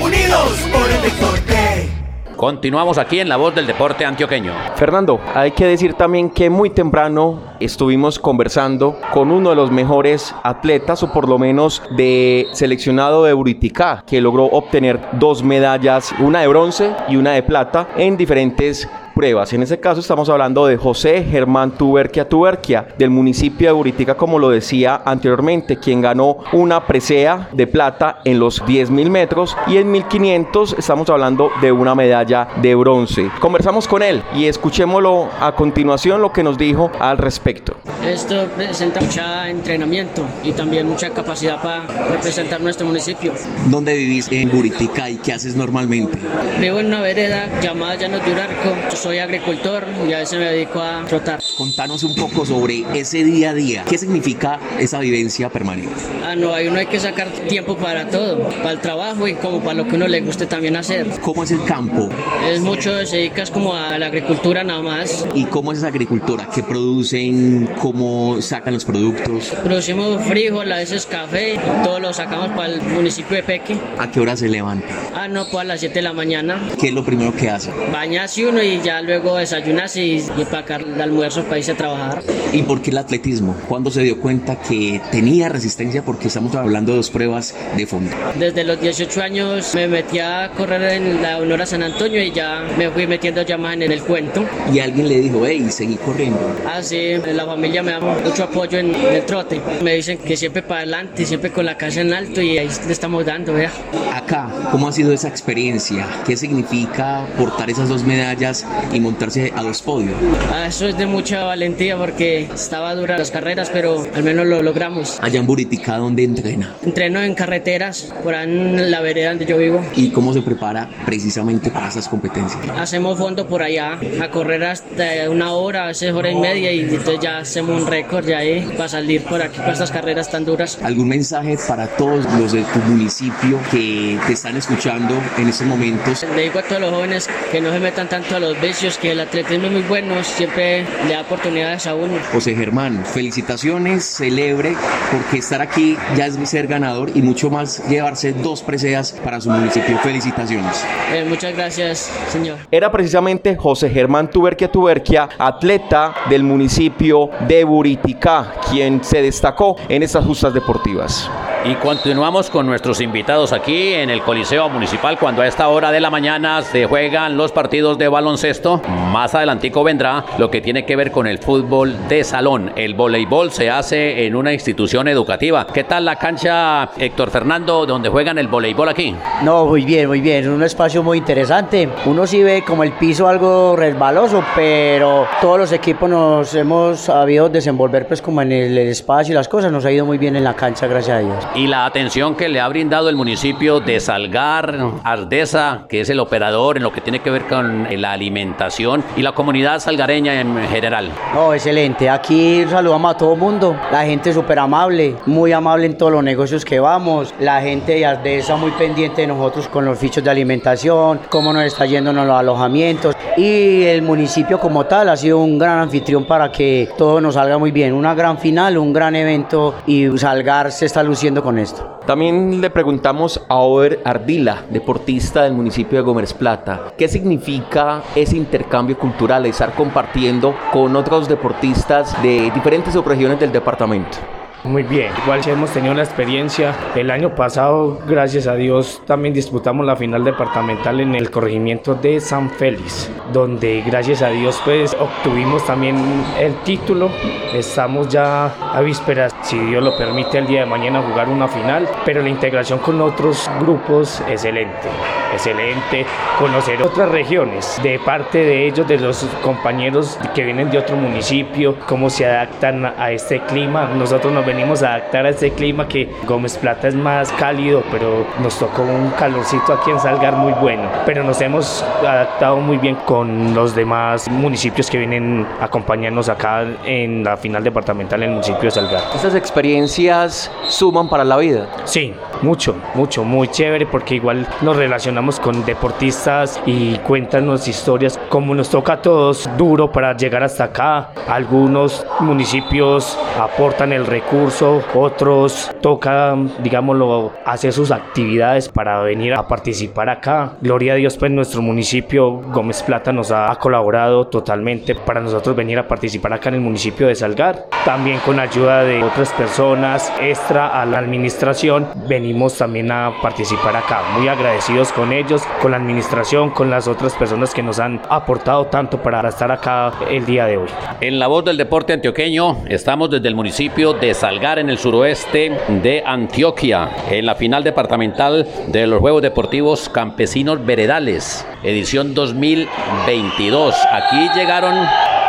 unidos 0.01 0.67
por 0.71 0.89
el 0.89 1.01
deporte. 1.03 1.89
Continuamos 2.35 2.97
aquí 2.97 3.19
en 3.19 3.29
la 3.29 3.37
voz 3.37 3.53
del 3.53 3.67
deporte 3.67 4.03
antioqueño. 4.03 4.51
Fernando, 4.75 5.21
hay 5.35 5.51
que 5.51 5.65
decir 5.65 5.93
también 5.93 6.29
que 6.29 6.49
muy 6.49 6.71
temprano 6.71 7.39
estuvimos 7.59 8.17
conversando 8.17 8.99
con 9.13 9.31
uno 9.31 9.51
de 9.51 9.55
los 9.55 9.71
mejores 9.71 10.33
atletas, 10.43 11.03
o 11.03 11.13
por 11.13 11.29
lo 11.29 11.37
menos 11.37 11.83
de 11.95 12.47
seleccionado 12.53 13.23
de 13.23 13.33
Buriticá, 13.33 14.03
que 14.07 14.19
logró 14.19 14.45
obtener 14.45 14.99
dos 15.13 15.43
medallas, 15.43 16.13
una 16.19 16.41
de 16.41 16.47
bronce 16.47 16.91
y 17.07 17.15
una 17.15 17.31
de 17.31 17.43
plata, 17.43 17.89
en 17.95 18.17
diferentes 18.17 18.89
pruebas. 19.13 19.53
En 19.53 19.63
ese 19.63 19.79
caso 19.79 20.01
estamos 20.01 20.29
hablando 20.29 20.65
de 20.65 20.77
José 20.77 21.23
Germán 21.23 21.71
Tuberquia 21.71 22.27
Tuberquia, 22.27 22.87
del 22.97 23.09
municipio 23.09 23.67
de 23.67 23.73
Buritica, 23.73 24.15
como 24.15 24.39
lo 24.39 24.49
decía 24.49 25.01
anteriormente, 25.05 25.77
quien 25.77 26.01
ganó 26.01 26.37
una 26.51 26.85
presea 26.85 27.49
de 27.51 27.67
plata 27.67 28.19
en 28.25 28.39
los 28.39 28.63
10.000 28.63 29.09
metros 29.09 29.55
y 29.67 29.77
en 29.77 29.93
1.500 29.93 30.75
estamos 30.77 31.09
hablando 31.09 31.51
de 31.61 31.71
una 31.71 31.95
medalla 31.95 32.47
de 32.61 32.75
bronce. 32.75 33.29
Conversamos 33.39 33.87
con 33.87 34.03
él 34.03 34.23
y 34.35 34.45
escuchémoslo 34.45 35.29
a 35.39 35.53
continuación 35.55 36.21
lo 36.21 36.31
que 36.31 36.43
nos 36.43 36.57
dijo 36.57 36.91
al 36.99 37.17
respecto. 37.17 37.75
Esto 38.05 38.47
presenta 38.55 39.01
mucho 39.01 39.21
entrenamiento 39.47 40.25
y 40.43 40.51
también 40.51 40.87
mucha 40.87 41.09
capacidad 41.11 41.61
para 41.61 41.85
representar 42.09 42.61
nuestro 42.61 42.85
municipio. 42.85 43.33
¿Dónde 43.67 43.95
vivís 43.95 44.27
en 44.31 44.49
Buritica 44.49 45.09
y 45.09 45.17
qué 45.17 45.33
haces 45.33 45.55
normalmente? 45.55 46.17
Vivo 46.59 46.79
en 46.79 46.87
una 46.87 47.01
vereda 47.01 47.47
llamada 47.61 47.95
Llanos 47.95 48.25
de 48.25 48.31
Urarco. 48.31 48.69
Soy 49.03 49.17
agricultor 49.17 49.85
y 50.07 50.13
a 50.13 50.19
veces 50.19 50.39
me 50.39 50.45
dedico 50.45 50.79
a 50.79 51.03
trotar. 51.03 51.41
Contanos 51.57 52.03
un 52.03 52.15
poco 52.15 52.45
sobre 52.45 52.85
ese 52.97 53.25
día 53.25 53.49
a 53.49 53.53
día. 53.53 53.83
¿Qué 53.83 53.97
significa 53.97 54.61
esa 54.79 55.01
vivencia 55.01 55.49
permanente? 55.49 55.91
Ah, 56.23 56.37
no, 56.37 56.53
hay 56.53 56.69
uno 56.69 56.79
hay 56.79 56.85
que 56.85 57.01
sacar 57.01 57.27
tiempo 57.49 57.75
para 57.75 58.07
todo, 58.07 58.47
para 58.47 58.71
el 58.71 58.79
trabajo 58.79 59.27
y 59.27 59.33
como 59.33 59.59
para 59.59 59.73
lo 59.73 59.89
que 59.89 59.97
uno 59.97 60.07
le 60.07 60.21
guste 60.21 60.45
también 60.45 60.77
hacer. 60.77 61.05
¿Cómo 61.19 61.43
es 61.43 61.51
el 61.51 61.65
campo? 61.65 62.07
Es 62.49 62.61
mucho, 62.61 63.05
se 63.05 63.17
dedicas 63.17 63.51
como 63.51 63.75
a 63.75 63.99
la 63.99 64.05
agricultura 64.05 64.63
nada 64.63 64.81
más. 64.81 65.25
¿Y 65.35 65.43
cómo 65.47 65.73
es 65.73 65.79
esa 65.79 65.87
agricultura? 65.87 66.47
¿Qué 66.55 66.63
producen? 66.63 67.69
¿Cómo 67.81 68.41
sacan 68.41 68.73
los 68.73 68.85
productos? 68.85 69.47
Producimos 69.65 70.23
frijol, 70.23 70.71
a 70.71 70.77
veces 70.77 71.05
café, 71.05 71.59
todo 71.83 71.99
lo 71.99 72.13
sacamos 72.13 72.51
para 72.51 72.71
el 72.71 72.81
municipio 72.81 73.35
de 73.35 73.43
Peque. 73.43 73.77
¿A 73.99 74.09
qué 74.09 74.21
hora 74.21 74.37
se 74.37 74.47
levanta? 74.47 74.87
Ah, 75.13 75.27
no, 75.27 75.45
pues 75.49 75.59
a 75.59 75.63
las 75.65 75.81
7 75.81 75.95
de 75.95 76.03
la 76.03 76.13
mañana. 76.13 76.69
¿Qué 76.79 76.87
es 76.87 76.93
lo 76.93 77.03
primero 77.03 77.35
que 77.35 77.49
hacen? 77.49 77.73
Bañarse 77.91 78.45
uno 78.45 78.63
y 78.63 78.79
ya 78.81 78.92
ya 78.93 79.01
luego 79.01 79.37
desayunas 79.37 79.95
y, 79.97 80.23
y 80.37 80.41
empacar 80.41 80.81
el 80.81 81.01
almuerzo 81.01 81.43
para 81.43 81.57
irse 81.57 81.71
a 81.71 81.75
trabajar. 81.75 82.21
¿Y 82.51 82.61
por 82.61 82.81
qué 82.81 82.91
el 82.91 82.99
atletismo? 82.99 83.55
¿Cuándo 83.67 83.89
se 83.89 84.01
dio 84.03 84.19
cuenta 84.19 84.59
que 84.61 85.01
tenía 85.11 85.49
resistencia? 85.49 86.03
Porque 86.03 86.27
estamos 86.27 86.53
hablando 86.55 86.91
de 86.91 86.97
dos 86.97 87.09
pruebas 87.09 87.55
de 87.75 87.87
fondo. 87.87 88.11
Desde 88.37 88.63
los 88.63 88.79
18 88.79 89.21
años 89.21 89.73
me 89.73 89.87
metí 89.87 90.19
a 90.19 90.51
correr 90.55 90.83
en 90.93 91.23
la 91.23 91.39
Honora 91.39 91.65
San 91.65 91.81
Antonio 91.81 92.21
y 92.23 92.31
ya 92.31 92.67
me 92.77 92.89
fui 92.91 93.07
metiendo 93.07 93.41
ya 93.41 93.57
más 93.57 93.73
en 93.73 93.91
el 93.91 94.03
cuento. 94.03 94.45
Y 94.71 94.79
alguien 94.79 95.09
le 95.09 95.19
dijo, 95.21 95.43
hey, 95.43 95.65
seguí 95.69 95.95
corriendo. 95.95 96.39
Ah, 96.67 96.83
sí, 96.83 97.15
la 97.33 97.45
familia 97.45 97.81
me 97.81 97.93
da 97.93 97.99
mucho 97.99 98.43
apoyo 98.43 98.77
en 98.77 98.93
el 98.93 99.25
trote. 99.25 99.59
Me 99.81 99.95
dicen 99.95 100.19
que 100.19 100.37
siempre 100.37 100.61
para 100.61 100.81
adelante, 100.81 101.25
siempre 101.25 101.51
con 101.51 101.65
la 101.65 101.77
casa 101.77 102.01
en 102.01 102.13
alto 102.13 102.41
y 102.41 102.59
ahí 102.59 102.69
le 102.85 102.93
estamos 102.93 103.25
dando, 103.25 103.53
vea. 103.53 103.71
Acá, 104.13 104.51
¿cómo 104.71 104.87
ha 104.87 104.91
sido 104.91 105.11
esa 105.13 105.29
experiencia? 105.29 106.05
¿Qué 106.27 106.37
significa 106.37 107.25
portar 107.39 107.71
esas 107.71 107.89
dos 107.89 108.03
medallas 108.03 108.65
y 108.91 108.99
montarse 108.99 109.51
a 109.55 109.63
dos 109.63 109.81
podios? 109.81 110.15
Ah, 110.51 110.67
eso 110.67 110.87
es 110.87 110.97
de 110.97 111.05
mucha 111.05 111.43
valentía 111.43 111.97
porque 111.97 112.49
estaba 112.53 112.93
dura 112.95 113.17
las 113.17 113.31
carreras, 113.31 113.69
pero 113.71 114.03
al 114.13 114.23
menos 114.23 114.45
lo 114.45 114.61
logramos. 114.61 115.19
Allá 115.21 115.39
en 115.39 115.45
Buritica, 115.45 115.97
¿dónde 115.97 116.23
entrena? 116.23 116.75
Entreno 116.83 117.21
en 117.21 117.35
carreteras, 117.35 118.13
por 118.23 118.35
ahí 118.35 118.49
en 118.49 118.91
la 118.91 119.01
vereda 119.01 119.29
donde 119.29 119.45
yo 119.45 119.57
vivo. 119.57 119.81
¿Y 119.95 120.09
cómo 120.09 120.33
se 120.33 120.41
prepara 120.41 120.89
precisamente 121.05 121.69
para 121.69 121.87
esas 121.87 122.07
competencias? 122.07 122.61
Hacemos 122.77 123.17
fondo 123.17 123.47
por 123.47 123.61
allá, 123.61 123.99
a 124.21 124.29
correr 124.29 124.63
hasta 124.63 125.29
una 125.29 125.53
hora, 125.53 125.85
a 125.85 125.87
veces 125.87 126.13
hora 126.13 126.31
y 126.31 126.35
media, 126.35 126.71
y 126.71 126.81
entonces 126.81 127.19
ya 127.21 127.39
hacemos 127.39 127.81
un 127.81 127.87
récord 127.87 128.25
ya 128.27 128.39
ahí 128.39 128.61
para 128.77 128.89
salir 128.89 129.23
por 129.23 129.41
aquí, 129.41 129.57
para 129.57 129.73
estas 129.73 129.91
carreras 129.91 130.29
tan 130.29 130.45
duras. 130.45 130.77
¿Algún 130.83 131.07
mensaje 131.07 131.57
para 131.67 131.87
todos 131.87 132.25
los 132.39 132.51
de 132.51 132.63
tu 132.63 132.79
municipio 132.79 133.59
que 133.71 134.19
te 134.27 134.33
están 134.33 134.57
escuchando 134.57 135.15
en 135.37 135.49
estos 135.49 135.67
momentos? 135.67 136.25
Le 136.35 136.43
digo 136.43 136.59
a 136.59 136.63
todos 136.63 136.81
los 136.81 136.91
jóvenes 136.91 137.29
que 137.51 137.61
no 137.61 137.71
se 137.71 137.79
metan 137.79 138.09
tanto 138.09 138.35
a 138.35 138.39
los 138.39 138.59
que 138.99 139.11
el 139.11 139.19
atletismo 139.19 139.67
es 139.67 139.71
muy 139.71 139.81
bueno, 139.83 140.23
siempre 140.23 140.83
le 141.07 141.13
da 141.13 141.21
oportunidades 141.21 141.85
a 141.85 141.93
uno. 141.93 142.17
José 142.31 142.55
Germán, 142.55 143.05
felicitaciones, 143.05 144.03
celebre, 144.03 144.75
porque 145.11 145.37
estar 145.37 145.61
aquí 145.61 145.95
ya 146.17 146.25
es 146.25 146.37
ser 146.49 146.65
ganador 146.65 147.11
y 147.13 147.21
mucho 147.21 147.51
más 147.51 147.87
llevarse 147.87 148.33
dos 148.33 148.63
preseas 148.63 149.11
para 149.11 149.39
su 149.39 149.51
municipio. 149.51 149.97
Felicitaciones. 149.99 150.83
Eh, 151.13 151.23
muchas 151.29 151.55
gracias, 151.55 152.11
señor. 152.29 152.57
Era 152.71 152.91
precisamente 152.91 153.55
José 153.55 153.91
Germán 153.91 154.29
Tuberquia 154.31 154.71
Tuberquia, 154.71 155.29
atleta 155.37 156.15
del 156.29 156.43
municipio 156.43 157.29
de 157.47 157.63
Buriticá, 157.63 158.55
quien 158.71 159.03
se 159.03 159.21
destacó 159.21 159.77
en 159.87 160.01
estas 160.01 160.25
justas 160.25 160.53
deportivas. 160.53 161.29
Y 161.65 161.75
continuamos 161.75 162.49
con 162.49 162.65
nuestros 162.65 162.99
invitados 162.99 163.53
aquí 163.53 163.93
en 163.93 164.09
el 164.09 164.21
Coliseo 164.21 164.67
Municipal 164.67 165.17
cuando 165.17 165.41
a 165.41 165.47
esta 165.47 165.69
hora 165.69 165.93
de 165.93 166.01
la 166.01 166.09
mañana 166.09 166.61
se 166.61 166.87
juegan 166.87 167.37
los 167.37 167.53
partidos 167.53 167.97
de 167.97 168.09
baloncesto. 168.09 168.81
Más 169.13 169.33
adelantico 169.33 169.81
vendrá 169.81 170.25
lo 170.37 170.51
que 170.51 170.59
tiene 170.59 170.85
que 170.85 170.97
ver 170.97 171.09
con 171.09 171.25
el 171.25 171.37
fútbol 171.37 172.09
de 172.09 172.25
salón. 172.25 172.73
El 172.75 172.95
voleibol 172.95 173.49
se 173.53 173.69
hace 173.69 174.25
en 174.25 174.35
una 174.35 174.51
institución 174.51 175.07
educativa. 175.07 175.65
¿Qué 175.65 175.85
tal 175.85 176.03
la 176.03 176.17
cancha, 176.17 176.89
Héctor 176.97 177.31
Fernando, 177.31 177.85
donde 177.85 178.09
juegan 178.09 178.37
el 178.39 178.49
voleibol 178.49 178.89
aquí? 178.89 179.15
No, 179.41 179.65
muy 179.65 179.85
bien, 179.85 180.09
muy 180.09 180.19
bien. 180.19 180.43
Es 180.43 180.49
un 180.49 180.63
espacio 180.63 181.01
muy 181.01 181.19
interesante. 181.19 181.87
Uno 182.05 182.27
sí 182.27 182.43
ve 182.43 182.65
como 182.67 182.83
el 182.83 182.91
piso 182.91 183.25
algo 183.29 183.77
resbaloso, 183.77 184.43
pero 184.53 185.27
todos 185.39 185.59
los 185.59 185.71
equipos 185.71 186.09
nos 186.09 186.53
hemos 186.55 186.99
sabido 186.99 187.47
desenvolver 187.47 188.05
pues 188.05 188.21
como 188.21 188.41
en 188.41 188.51
el 188.51 188.77
espacio 188.79 189.31
y 189.31 189.35
las 189.35 189.47
cosas. 189.47 189.71
Nos 189.71 189.85
ha 189.85 189.91
ido 189.93 190.05
muy 190.05 190.17
bien 190.17 190.35
en 190.35 190.43
la 190.43 190.55
cancha, 190.55 190.87
gracias 190.87 191.19
a 191.19 191.19
Dios 191.21 191.52
y 191.55 191.67
la 191.67 191.85
atención 191.85 192.35
que 192.35 192.49
le 192.49 192.59
ha 192.59 192.67
brindado 192.67 193.09
el 193.09 193.15
municipio 193.15 193.79
de 193.79 193.99
Salgar, 193.99 194.75
Ardesa, 195.03 195.85
que 195.87 196.01
es 196.01 196.09
el 196.09 196.19
operador 196.19 196.77
en 196.77 196.83
lo 196.83 196.91
que 196.91 197.01
tiene 197.01 197.19
que 197.19 197.29
ver 197.29 197.43
con 197.47 197.87
la 197.89 198.11
alimentación 198.11 199.03
y 199.15 199.21
la 199.21 199.33
comunidad 199.33 199.79
salgareña 199.79 200.39
en 200.39 200.57
general. 200.69 201.09
No, 201.33 201.53
excelente. 201.53 202.09
Aquí 202.09 202.65
saludamos 202.67 203.13
a 203.13 203.17
todo 203.17 203.35
mundo. 203.35 203.75
La 203.91 204.03
gente 204.03 204.33
súper 204.33 204.59
amable, 204.59 205.15
muy 205.27 205.51
amable 205.51 205.85
en 205.85 205.97
todos 205.97 206.11
los 206.11 206.23
negocios 206.23 206.65
que 206.65 206.79
vamos. 206.79 207.33
La 207.39 207.61
gente 207.61 207.93
de 207.93 208.05
Ardesa 208.05 208.55
muy 208.55 208.71
pendiente 208.71 209.21
de 209.21 209.27
nosotros 209.27 209.67
con 209.67 209.85
los 209.85 209.99
fichos 209.99 210.23
de 210.23 210.31
alimentación, 210.31 211.19
cómo 211.29 211.53
nos 211.53 211.65
está 211.65 211.85
yendo 211.85 212.09
en 212.09 212.15
los 212.15 212.29
alojamientos. 212.29 213.15
Y 213.37 213.83
el 213.83 214.01
municipio 214.01 214.59
como 214.59 214.85
tal 214.85 215.09
ha 215.09 215.17
sido 215.17 215.39
un 215.39 215.59
gran 215.59 215.79
anfitrión 215.79 216.25
para 216.25 216.51
que 216.51 216.89
todo 216.97 217.21
nos 217.21 217.35
salga 217.35 217.57
muy 217.59 217.71
bien. 217.71 217.93
Una 217.93 218.15
gran 218.15 218.39
final, 218.39 218.77
un 218.77 218.91
gran 218.91 219.15
evento 219.15 219.75
y 219.85 220.17
Salgar 220.17 220.71
se 220.71 220.85
está 220.85 221.03
luciendo 221.03 221.42
con 221.43 221.59
esto. 221.59 221.99
También 222.07 222.59
le 222.59 222.69
preguntamos 222.71 223.39
a 223.47 223.57
Over 223.57 224.01
Ardila, 224.03 224.63
deportista 224.69 225.43
del 225.43 225.53
municipio 225.53 225.99
de 225.99 226.03
Gómez 226.03 226.33
Plata, 226.33 226.93
¿qué 226.97 227.07
significa 227.07 228.01
ese 228.15 228.35
intercambio 228.35 228.97
cultural, 228.97 229.45
estar 229.45 229.73
compartiendo 229.73 230.55
con 230.71 230.95
otros 230.95 231.27
deportistas 231.27 232.19
de 232.23 232.49
diferentes 232.51 232.93
subregiones 232.93 233.39
del 233.39 233.51
departamento? 233.51 234.17
Muy 234.63 234.83
bien, 234.83 235.11
igual 235.21 235.43
si 235.43 235.49
hemos 235.49 235.71
tenido 235.71 235.93
la 235.93 236.03
experiencia. 236.03 236.73
El 236.95 237.11
año 237.11 237.35
pasado, 237.35 237.99
gracias 238.07 238.47
a 238.47 238.55
Dios, 238.55 239.01
también 239.05 239.33
disputamos 239.33 239.85
la 239.85 239.97
final 239.97 240.23
departamental 240.23 241.01
en 241.01 241.15
el 241.15 241.29
corregimiento 241.29 241.95
de 241.95 242.21
San 242.21 242.49
Félix, 242.49 243.11
donde 243.33 243.83
gracias 243.85 244.21
a 244.21 244.29
Dios 244.29 244.61
pues 244.63 244.95
obtuvimos 244.97 245.65
también 245.65 245.97
el 246.39 246.55
título. 246.63 247.09
Estamos 247.53 248.07
ya 248.07 248.45
a 248.73 248.79
vísperas, 248.79 249.35
si 249.41 249.59
Dios 249.59 249.83
lo 249.83 249.97
permite, 249.97 250.37
el 250.37 250.47
día 250.47 250.61
de 250.61 250.65
mañana 250.65 251.01
jugar 251.01 251.27
una 251.27 251.49
final, 251.49 251.85
pero 252.05 252.21
la 252.21 252.29
integración 252.29 252.79
con 252.79 253.01
otros 253.01 253.51
grupos, 253.59 254.23
excelente, 254.29 254.87
excelente. 255.33 256.05
Conocer 256.39 256.81
otras 256.81 257.09
regiones 257.09 257.79
de 257.83 257.99
parte 257.99 258.39
de 258.39 258.67
ellos, 258.67 258.87
de 258.87 258.97
los 258.97 259.25
compañeros 259.41 260.17
que 260.33 260.43
vienen 260.43 260.69
de 260.71 260.77
otro 260.77 260.95
municipio, 260.95 261.75
cómo 261.87 262.09
se 262.09 262.25
adaptan 262.25 262.85
a 262.85 263.11
este 263.11 263.39
clima. 263.41 263.85
Nosotros 263.95 264.33
nos 264.33 264.45
venimos 264.45 264.83
a 264.83 264.95
adaptar 264.95 265.25
a 265.25 265.29
este 265.29 265.51
clima 265.51 265.87
que 265.87 266.09
Gómez 266.27 266.57
Plata 266.57 266.87
es 266.87 266.95
más 266.95 267.31
cálido, 267.33 267.83
pero 267.91 268.25
nos 268.41 268.57
tocó 268.57 268.83
un 268.83 269.09
calorcito 269.11 269.73
aquí 269.73 269.91
en 269.91 269.99
Salgar 269.99 270.35
muy 270.35 270.53
bueno. 270.53 270.89
Pero 271.05 271.23
nos 271.23 271.41
hemos 271.41 271.83
adaptado 272.01 272.57
muy 272.57 272.77
bien 272.77 272.95
con 273.05 273.53
los 273.53 273.75
demás 273.75 274.29
municipios 274.29 274.89
que 274.89 274.97
vienen 274.97 275.47
a 275.59 275.65
acompañarnos 275.65 276.29
acá 276.29 276.65
en 276.85 277.23
la 277.23 277.37
final 277.37 277.63
departamental 277.63 278.21
en 278.23 278.29
el 278.29 278.35
municipio 278.35 278.63
de 278.63 278.71
Salgar. 278.71 279.01
¿Estas 279.15 279.35
experiencias 279.35 280.51
suman 280.67 281.09
para 281.09 281.23
la 281.23 281.37
vida? 281.37 281.67
Sí, 281.85 282.13
mucho, 282.41 282.75
mucho, 282.93 283.23
muy 283.23 283.47
chévere 283.47 283.85
porque 283.85 284.15
igual 284.15 284.47
nos 284.61 284.75
relacionamos 284.75 285.22
con 285.23 285.65
deportistas 285.65 286.61
y 286.65 286.97
cuéntanos 286.97 287.69
historias 287.69 288.19
como 288.27 288.53
nos 288.53 288.69
toca 288.69 288.93
a 288.93 289.01
todos 289.01 289.49
duro 289.57 289.89
para 289.89 290.17
llegar 290.17 290.43
hasta 290.43 290.65
acá. 290.65 291.11
Algunos 291.29 292.05
municipios 292.19 293.17
aportan 293.39 293.93
el 293.93 294.05
recurso 294.05 294.81
otros 294.93 295.71
toca, 295.81 296.35
digámoslo, 296.59 297.31
hacer 297.45 297.71
sus 297.71 297.91
actividades 297.91 298.67
para 298.67 298.99
venir 299.01 299.33
a 299.33 299.47
participar 299.47 300.09
acá. 300.09 300.53
Gloria 300.59 300.93
a 300.93 300.95
Dios, 300.97 301.15
pues 301.17 301.31
nuestro 301.31 301.61
municipio 301.61 302.41
Gómez 302.51 302.83
Plata 302.83 303.13
nos 303.13 303.31
ha 303.31 303.55
colaborado 303.55 304.27
totalmente 304.27 304.93
para 304.93 305.21
nosotros 305.21 305.55
venir 305.55 305.79
a 305.79 305.87
participar 305.87 306.33
acá 306.33 306.49
en 306.49 306.55
el 306.55 306.61
municipio 306.61 307.07
de 307.07 307.15
Salgar. 307.15 307.67
También 307.85 308.19
con 308.19 308.39
ayuda 308.39 308.83
de 308.83 309.03
otras 309.03 309.31
personas 309.31 310.11
extra 310.19 310.81
a 310.81 310.85
la 310.85 310.97
administración, 310.97 311.87
venimos 312.09 312.57
también 312.57 312.91
a 312.91 313.13
participar 313.21 313.77
acá. 313.77 314.01
Muy 314.17 314.27
agradecidos 314.27 314.91
con 314.91 315.12
ellos, 315.13 315.43
con 315.61 315.71
la 315.71 315.77
administración, 315.77 316.49
con 316.49 316.69
las 316.69 316.87
otras 316.87 317.13
personas 317.13 317.53
que 317.53 317.63
nos 317.63 317.79
han 317.79 318.01
aportado 318.09 318.65
tanto 318.65 319.01
para 319.01 319.27
estar 319.27 319.51
acá 319.51 319.93
el 320.09 320.25
día 320.25 320.45
de 320.45 320.57
hoy. 320.57 320.67
En 321.01 321.19
la 321.19 321.27
voz 321.27 321.45
del 321.45 321.57
deporte 321.57 321.93
antioqueño, 321.93 322.63
estamos 322.67 323.09
desde 323.09 323.27
el 323.27 323.35
municipio 323.35 323.93
de 323.93 324.13
Salgar 324.13 324.59
en 324.59 324.69
el 324.69 324.77
suroeste 324.77 325.57
de 325.81 326.03
Antioquia, 326.05 326.89
en 327.09 327.25
la 327.25 327.35
final 327.35 327.63
departamental 327.63 328.47
de 328.67 328.87
los 328.87 328.99
Juegos 328.99 329.21
Deportivos 329.21 329.89
Campesinos 329.89 330.65
Veredales, 330.65 331.45
edición 331.63 332.13
2022. 332.13 333.75
Aquí 333.91 334.29
llegaron 334.35 334.75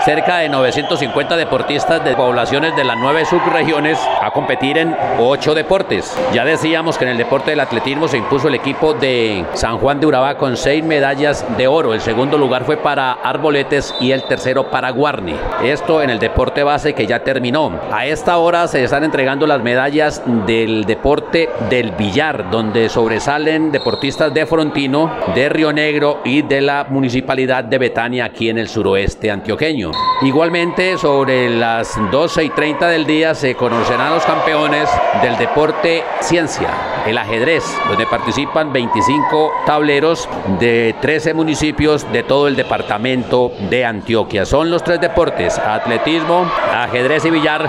cerca 0.05 0.39
de 0.39 0.51
950 0.51 1.35
deportistas 1.37 2.05
de 2.05 2.15
poblaciones 2.15 2.77
de 2.77 2.85
las 2.85 2.99
nueve 2.99 3.25
subregiones 3.25 3.99
a 4.21 4.31
competir 4.31 4.77
en 4.77 4.95
ocho 5.19 5.55
deportes. 5.55 6.15
Ya 6.35 6.45
decíamos 6.45 6.99
que 6.99 7.05
en 7.05 7.13
el 7.13 7.17
deporte 7.17 7.53
del 7.53 7.61
atletismo 7.61 8.07
se 8.07 8.19
impuso 8.19 8.49
el 8.49 8.55
equipo 8.55 8.93
de 8.93 9.47
San 9.55 9.79
Juan 9.79 10.01
de 10.01 10.07
Urabá 10.07 10.37
con 10.37 10.59
seis 10.59 10.85
medallas 10.85 11.47
de 11.57 11.69
oro. 11.69 11.95
El 11.95 12.03
segundo 12.03 12.37
lugar 12.37 12.65
fue 12.65 12.77
para 12.77 13.13
Arboletes 13.13 13.95
y 13.99 14.13
el 14.13 14.25
tercero 14.25 14.71
para 14.71 14.91
Guarni. 14.91 15.37
Esto 15.63 16.03
en 16.03 16.11
el 16.11 16.19
deporte 16.19 16.63
base 16.63 16.93
que 16.93 17.07
ya 17.07 17.21
terminó. 17.21 17.81
A 17.91 18.05
esta 18.05 18.37
hora 18.37 18.69
se 18.69 18.85
están 18.85 19.05
entregando 19.05 19.47
las 19.47 19.63
medallas 19.63 20.23
del 20.47 20.85
deporte 20.85 21.49
del 21.71 21.93
billar, 21.93 22.51
donde 22.51 22.91
sobresalen 22.91 23.73
deportistas 23.73 24.35
de 24.35 24.45
Frontino, 24.45 25.11
de 25.35 25.49
Río 25.49 25.73
Negro 25.73 26.21
y 26.25 26.43
de 26.43 26.61
la 26.61 26.85
municipalidad 26.91 27.65
de 27.65 27.79
Betania 27.79 28.27
aquí 28.27 28.51
en 28.51 28.59
el 28.59 28.69
suroeste 28.69 29.31
antioqueño. 29.31 29.94
Igualmente, 30.23 30.97
sobre 30.97 31.51
las 31.51 31.99
12 32.11 32.45
y 32.45 32.51
30 32.51 32.89
del 32.89 33.05
día 33.05 33.35
se 33.35 33.57
conocerán 33.57 34.15
los 34.15 34.25
campeones 34.25 34.89
del 35.21 35.37
deporte 35.37 36.05
ciencia, 36.21 36.71
el 37.07 37.19
ajedrez, 37.19 37.65
donde 37.89 38.07
participan 38.07 38.73
25 38.73 39.53
tableros 39.67 40.29
de 40.61 40.95
13 41.01 41.35
municipios 41.35 42.11
de 42.13 42.23
todo 42.23 42.49
el 42.49 42.57
departamento 42.57 43.53
de 43.69 43.85
Antioquia. 43.85 44.47
Son 44.47 44.71
los 44.71 44.83
tres 44.83 45.01
deportes, 45.01 45.59
atletismo, 45.59 46.51
ajedrez 46.73 47.25
y 47.25 47.31
billar 47.31 47.69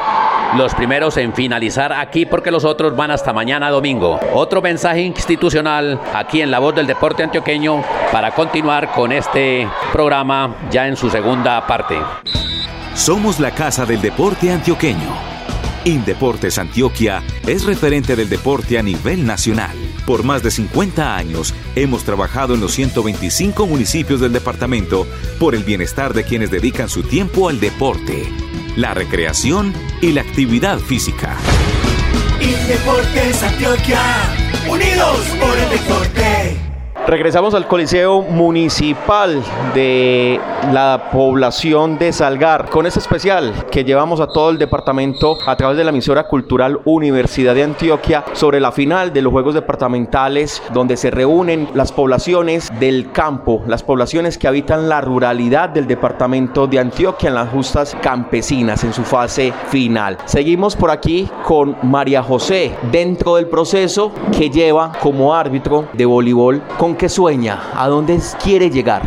los 0.54 0.74
primeros 0.74 1.18
en 1.18 1.34
finalizar 1.34 1.92
aquí 1.92 2.26
porque 2.26 2.52
los 2.52 2.64
otros 2.64 2.96
van 2.96 3.12
hasta 3.12 3.34
mañana 3.34 3.70
domingo. 3.70 4.20
Otro 4.34 4.62
mensaje 4.62 5.02
institucional 5.02 6.00
aquí 6.14 6.42
en 6.42 6.52
La 6.52 6.60
Voz 6.60 6.76
del 6.76 6.88
Deporte 6.88 7.24
Antioqueño 7.24 7.84
para 8.12 8.32
continuar 8.32 8.92
con 8.94 9.12
este 9.12 9.68
programa 9.92 10.56
ya 10.72 10.88
en 10.88 10.96
su 10.96 11.10
segunda 11.10 11.66
parte. 11.68 11.98
Somos 12.94 13.40
la 13.40 13.52
Casa 13.52 13.86
del 13.86 14.02
Deporte 14.02 14.52
Antioqueño. 14.52 15.36
Indeportes 15.84 16.58
Antioquia 16.58 17.22
es 17.46 17.66
referente 17.66 18.16
del 18.16 18.30
deporte 18.30 18.80
a 18.80 18.82
nivel 18.82 19.26
nacional. 19.26 19.76
Por 20.08 20.24
más 20.24 20.42
de 20.42 20.52
50 20.52 21.16
años 21.16 21.54
hemos 21.76 22.04
trabajado 22.04 22.56
en 22.56 22.62
los 22.62 22.72
125 22.72 23.68
municipios 23.68 24.22
del 24.22 24.34
departamento 24.34 25.06
por 25.40 25.54
el 25.54 25.64
bienestar 25.64 26.14
de 26.14 26.24
quienes 26.24 26.50
dedican 26.50 26.90
su 26.90 27.04
tiempo 27.04 27.50
al 27.50 27.60
deporte 27.60 28.26
la 28.76 28.94
recreación 28.94 29.74
y 30.02 30.12
la 30.12 30.22
actividad 30.22 30.80
física. 30.80 31.38
Indeportes 32.42 33.42
Antioquia, 33.44 34.02
unidos 34.70 35.20
por 35.40 35.58
el 35.58 35.70
deporte. 35.70 36.45
Regresamos 37.08 37.54
al 37.54 37.68
Coliseo 37.68 38.24
Municipal 38.24 39.44
de 39.76 40.40
la 40.74 41.10
población 41.12 42.00
de 42.00 42.12
Salgar 42.12 42.68
con 42.72 42.88
este 42.88 42.98
especial 42.98 43.54
que 43.70 43.84
llevamos 43.84 44.20
a 44.20 44.28
todo 44.28 44.50
el 44.50 44.58
departamento 44.58 45.38
a 45.46 45.56
través 45.56 45.78
de 45.78 45.84
la 45.84 45.92
emisora 45.92 46.28
cultural 46.28 46.82
Universidad 46.84 47.54
de 47.54 47.62
Antioquia 47.62 48.26
sobre 48.34 48.60
la 48.60 48.72
final 48.72 49.14
de 49.14 49.22
los 49.22 49.32
Juegos 49.32 49.54
Departamentales 49.54 50.64
donde 50.74 50.98
se 50.98 51.12
reúnen 51.12 51.70
las 51.76 51.92
poblaciones 51.92 52.72
del 52.80 53.12
campo, 53.12 53.62
las 53.68 53.84
poblaciones 53.84 54.40
que 54.40 54.48
habitan 54.48 54.90
la 54.90 55.02
ruralidad 55.02 55.70
del 55.70 55.86
departamento 55.86 56.66
de 56.66 56.80
Antioquia 56.80 57.30
en 57.30 57.36
las 57.36 57.50
justas 57.50 57.96
campesinas 58.02 58.84
en 58.84 58.94
su 58.94 59.04
fase 59.04 59.54
final. 59.68 60.18
Seguimos 60.26 60.76
por 60.76 60.90
aquí 60.90 61.30
con 61.44 61.78
María 61.84 62.24
José 62.24 62.76
dentro 62.92 63.36
del 63.36 63.46
proceso 63.46 64.12
que 64.36 64.50
lleva 64.50 64.92
como 65.02 65.36
árbitro 65.36 65.88
de 65.94 66.06
voleibol 66.06 66.64
con 66.96 67.00
qué 67.00 67.10
sueña? 67.10 67.60
¿A 67.76 67.90
dónde 67.90 68.20
quiere 68.42 68.70
llegar? 68.70 69.02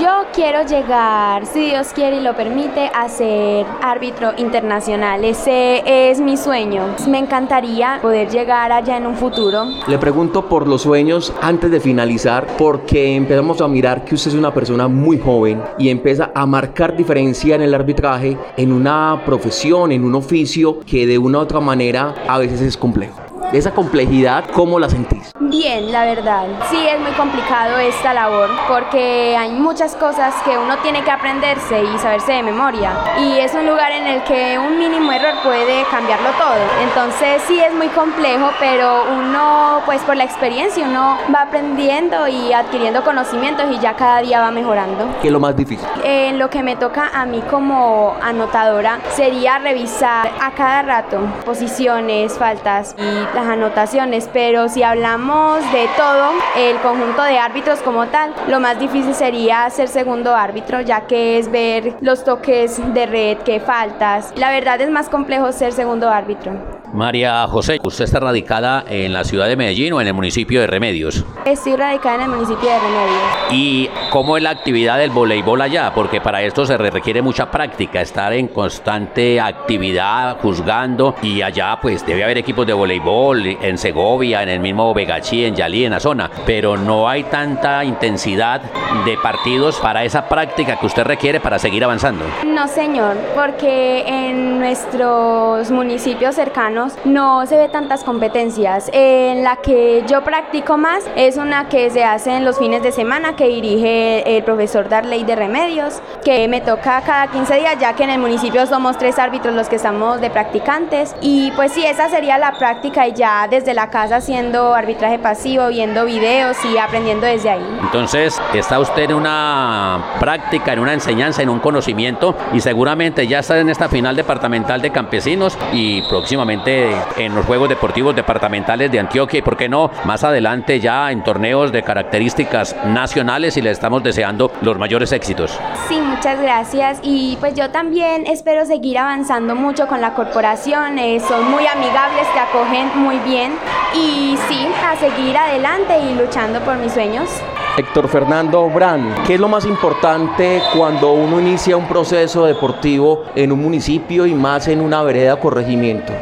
Yo 0.00 0.26
quiero 0.32 0.64
llegar, 0.64 1.44
si 1.44 1.70
Dios 1.70 1.88
quiere 1.92 2.18
y 2.18 2.20
lo 2.20 2.36
permite, 2.36 2.88
a 2.94 3.08
ser 3.08 3.66
árbitro 3.82 4.30
internacional. 4.36 5.24
Ese 5.24 5.82
es 5.84 6.20
mi 6.20 6.36
sueño. 6.36 6.94
Me 7.08 7.18
encantaría 7.18 7.98
poder 8.00 8.30
llegar 8.30 8.70
allá 8.70 8.96
en 8.96 9.06
un 9.06 9.16
futuro. 9.16 9.64
Le 9.88 9.98
pregunto 9.98 10.48
por 10.48 10.68
los 10.68 10.82
sueños 10.82 11.32
antes 11.42 11.70
de 11.70 11.80
finalizar, 11.80 12.46
porque 12.58 13.16
empezamos 13.16 13.60
a 13.60 13.66
mirar 13.66 14.04
que 14.04 14.14
usted 14.14 14.30
es 14.30 14.36
una 14.36 14.54
persona 14.54 14.86
muy 14.86 15.18
joven 15.18 15.62
y 15.78 15.88
empieza 15.88 16.30
a 16.34 16.46
marcar 16.46 16.96
diferencia 16.96 17.56
en 17.56 17.62
el 17.62 17.74
arbitraje 17.74 18.38
en 18.56 18.72
una 18.72 19.20
profesión, 19.26 19.90
en 19.90 20.04
un 20.04 20.14
oficio 20.14 20.80
que 20.80 21.06
de 21.06 21.18
una 21.18 21.38
u 21.38 21.40
otra 21.42 21.58
manera 21.58 22.14
a 22.28 22.38
veces 22.38 22.60
es 22.60 22.76
complejo 22.76 23.21
esa 23.52 23.72
complejidad, 23.72 24.44
¿cómo 24.52 24.78
la 24.78 24.88
sentís? 24.88 25.32
Bien, 25.40 25.92
la 25.92 26.04
verdad. 26.04 26.46
Sí, 26.70 26.78
es 26.88 26.98
muy 26.98 27.10
complicado 27.12 27.76
esta 27.78 28.14
labor 28.14 28.48
porque 28.68 29.36
hay 29.36 29.50
muchas 29.50 29.94
cosas 29.96 30.34
que 30.44 30.56
uno 30.56 30.78
tiene 30.78 31.04
que 31.04 31.10
aprenderse 31.10 31.82
y 31.82 31.98
saberse 31.98 32.32
de 32.32 32.42
memoria. 32.42 32.92
Y 33.20 33.38
es 33.38 33.52
un 33.54 33.66
lugar 33.66 33.92
en 33.92 34.06
el 34.06 34.22
que 34.22 34.58
un 34.58 34.78
mínimo 34.78 35.12
error 35.12 35.34
puede 35.42 35.84
cambiarlo 35.90 36.30
todo. 36.38 36.56
Entonces 36.82 37.42
sí 37.46 37.60
es 37.60 37.74
muy 37.74 37.88
complejo, 37.88 38.50
pero 38.58 39.04
uno, 39.12 39.82
pues 39.84 40.00
por 40.02 40.16
la 40.16 40.24
experiencia, 40.24 40.86
uno 40.86 41.18
va 41.34 41.42
aprendiendo 41.42 42.26
y 42.28 42.52
adquiriendo 42.52 43.04
conocimientos 43.04 43.66
y 43.70 43.78
ya 43.78 43.94
cada 43.94 44.22
día 44.22 44.40
va 44.40 44.50
mejorando. 44.50 45.06
¿Qué 45.20 45.28
es 45.28 45.32
lo 45.32 45.40
más 45.40 45.54
difícil? 45.54 45.86
En 46.02 46.38
lo 46.38 46.48
que 46.48 46.62
me 46.62 46.76
toca 46.76 47.10
a 47.12 47.26
mí 47.26 47.42
como 47.50 48.16
anotadora 48.22 49.00
sería 49.10 49.58
revisar 49.58 50.30
a 50.40 50.52
cada 50.52 50.82
rato 50.82 51.20
posiciones, 51.44 52.38
faltas 52.38 52.94
y 52.98 53.36
anotaciones, 53.46 54.28
pero 54.32 54.68
si 54.68 54.82
hablamos 54.82 55.60
de 55.72 55.88
todo, 55.96 56.30
el 56.56 56.76
conjunto 56.78 57.22
de 57.22 57.38
árbitros 57.38 57.80
como 57.80 58.06
tal, 58.08 58.34
lo 58.48 58.60
más 58.60 58.78
difícil 58.78 59.14
sería 59.14 59.68
ser 59.70 59.88
segundo 59.88 60.34
árbitro, 60.34 60.80
ya 60.80 61.06
que 61.06 61.38
es 61.38 61.50
ver 61.50 61.96
los 62.00 62.24
toques 62.24 62.80
de 62.94 63.06
red, 63.06 63.38
que 63.38 63.60
faltas. 63.60 64.32
La 64.36 64.50
verdad 64.50 64.80
es 64.80 64.90
más 64.90 65.08
complejo 65.08 65.52
ser 65.52 65.72
segundo 65.72 66.08
árbitro. 66.08 66.71
María 66.92 67.46
José, 67.48 67.80
¿usted 67.82 68.04
está 68.04 68.20
radicada 68.20 68.84
en 68.86 69.14
la 69.14 69.24
ciudad 69.24 69.48
de 69.48 69.56
Medellín 69.56 69.94
o 69.94 70.00
en 70.02 70.08
el 70.08 70.12
municipio 70.12 70.60
de 70.60 70.66
Remedios? 70.66 71.24
Estoy 71.46 71.74
radicada 71.74 72.16
en 72.16 72.20
el 72.22 72.28
municipio 72.28 72.68
de 72.68 72.78
Remedios. 72.78 73.22
¿Y 73.50 73.88
cómo 74.10 74.36
es 74.36 74.42
la 74.42 74.50
actividad 74.50 74.98
del 74.98 75.10
voleibol 75.10 75.62
allá? 75.62 75.92
Porque 75.94 76.20
para 76.20 76.42
esto 76.42 76.66
se 76.66 76.76
requiere 76.76 77.22
mucha 77.22 77.50
práctica, 77.50 78.02
estar 78.02 78.34
en 78.34 78.48
constante 78.48 79.40
actividad, 79.40 80.36
juzgando, 80.42 81.14
y 81.22 81.40
allá 81.40 81.78
pues 81.80 82.04
debe 82.04 82.24
haber 82.24 82.36
equipos 82.36 82.66
de 82.66 82.74
voleibol 82.74 83.46
en 83.46 83.78
Segovia, 83.78 84.42
en 84.42 84.50
el 84.50 84.60
mismo 84.60 84.92
Vegachí, 84.92 85.46
en 85.46 85.54
Yalí, 85.54 85.86
en 85.86 85.92
la 85.92 86.00
zona, 86.00 86.30
pero 86.44 86.76
no 86.76 87.08
hay 87.08 87.24
tanta 87.24 87.82
intensidad 87.84 88.60
de 89.06 89.16
partidos 89.16 89.76
para 89.80 90.04
esa 90.04 90.28
práctica 90.28 90.78
que 90.78 90.84
usted 90.84 91.04
requiere 91.04 91.40
para 91.40 91.58
seguir 91.58 91.84
avanzando. 91.84 92.26
No, 92.46 92.68
señor, 92.68 93.16
porque 93.34 94.04
en 94.06 94.58
nuestros 94.58 95.70
municipios 95.70 96.34
cercanos 96.34 96.81
no 97.04 97.46
se 97.46 97.56
ve 97.56 97.68
tantas 97.68 98.04
competencias. 98.04 98.90
En 98.92 99.44
la 99.44 99.56
que 99.56 100.04
yo 100.06 100.22
practico 100.22 100.76
más 100.76 101.04
es 101.16 101.36
una 101.36 101.68
que 101.68 101.90
se 101.90 102.04
hace 102.04 102.36
en 102.36 102.44
los 102.44 102.58
fines 102.58 102.82
de 102.82 102.92
semana 102.92 103.36
que 103.36 103.48
dirige 103.48 104.36
el 104.36 104.44
profesor 104.44 104.88
Darley 104.88 105.24
de 105.24 105.36
Remedios, 105.36 106.00
que 106.24 106.48
me 106.48 106.60
toca 106.60 107.02
cada 107.04 107.26
15 107.28 107.56
días, 107.56 107.76
ya 107.80 107.94
que 107.94 108.04
en 108.04 108.10
el 108.10 108.20
municipio 108.20 108.66
somos 108.66 108.98
tres 108.98 109.18
árbitros 109.18 109.54
los 109.54 109.68
que 109.68 109.76
estamos 109.76 110.20
de 110.20 110.30
practicantes. 110.30 111.14
Y 111.20 111.50
pues 111.52 111.72
sí, 111.72 111.84
esa 111.84 112.08
sería 112.08 112.38
la 112.38 112.52
práctica 112.52 113.06
y 113.06 113.12
ya 113.12 113.46
desde 113.48 113.74
la 113.74 113.90
casa 113.90 114.16
haciendo 114.16 114.74
arbitraje 114.74 115.18
pasivo, 115.18 115.68
viendo 115.68 116.04
videos 116.04 116.56
y 116.64 116.78
aprendiendo 116.78 117.26
desde 117.26 117.50
ahí. 117.50 117.78
Entonces, 117.82 118.40
está 118.54 118.78
usted 118.78 119.10
en 119.10 119.14
una 119.14 120.16
práctica, 120.20 120.72
en 120.72 120.78
una 120.78 120.92
enseñanza, 120.92 121.42
en 121.42 121.48
un 121.48 121.60
conocimiento 121.60 122.34
y 122.52 122.60
seguramente 122.60 123.26
ya 123.26 123.40
está 123.40 123.58
en 123.58 123.68
esta 123.68 123.88
final 123.88 124.16
departamental 124.16 124.80
de 124.80 124.90
campesinos 124.90 125.56
y 125.72 126.02
próximamente 126.02 126.71
en 127.16 127.34
los 127.34 127.46
Juegos 127.46 127.68
Deportivos 127.68 128.14
Departamentales 128.14 128.90
de 128.90 128.98
Antioquia 129.00 129.38
y, 129.38 129.42
por 129.42 129.56
qué 129.56 129.68
no, 129.68 129.90
más 130.04 130.24
adelante 130.24 130.80
ya 130.80 131.10
en 131.10 131.22
torneos 131.22 131.72
de 131.72 131.82
características 131.82 132.76
nacionales 132.86 133.56
y 133.56 133.62
le 133.62 133.70
estamos 133.70 134.02
deseando 134.02 134.50
los 134.60 134.78
mayores 134.78 135.12
éxitos. 135.12 135.58
Sí, 135.88 136.00
muchas 136.00 136.40
gracias 136.40 136.98
y 137.02 137.36
pues 137.40 137.54
yo 137.54 137.70
también 137.70 138.26
espero 138.26 138.64
seguir 138.66 138.98
avanzando 138.98 139.54
mucho 139.54 139.86
con 139.86 140.00
la 140.00 140.14
corporación, 140.14 140.98
eh, 140.98 141.20
son 141.20 141.50
muy 141.50 141.66
amigables, 141.66 142.26
te 142.32 142.40
acogen 142.40 142.90
muy 142.96 143.18
bien 143.18 143.52
y 143.94 144.36
sí, 144.48 144.66
a 144.84 144.96
seguir 144.96 145.36
adelante 145.36 145.98
y 145.98 146.14
luchando 146.14 146.60
por 146.60 146.76
mis 146.76 146.92
sueños. 146.92 147.28
Héctor 147.76 148.08
Fernando 148.08 148.68
Brand, 148.68 149.26
¿qué 149.26 149.34
es 149.34 149.40
lo 149.40 149.48
más 149.48 149.64
importante 149.64 150.62
cuando 150.76 151.12
uno 151.12 151.40
inicia 151.40 151.76
un 151.76 151.88
proceso 151.88 152.44
deportivo 152.44 153.24
en 153.34 153.50
un 153.50 153.62
municipio 153.62 154.26
y 154.26 154.34
más 154.34 154.68
en 154.68 154.82
una 154.82 155.02
vereda 155.02 155.40
corregimiento? 155.40 156.12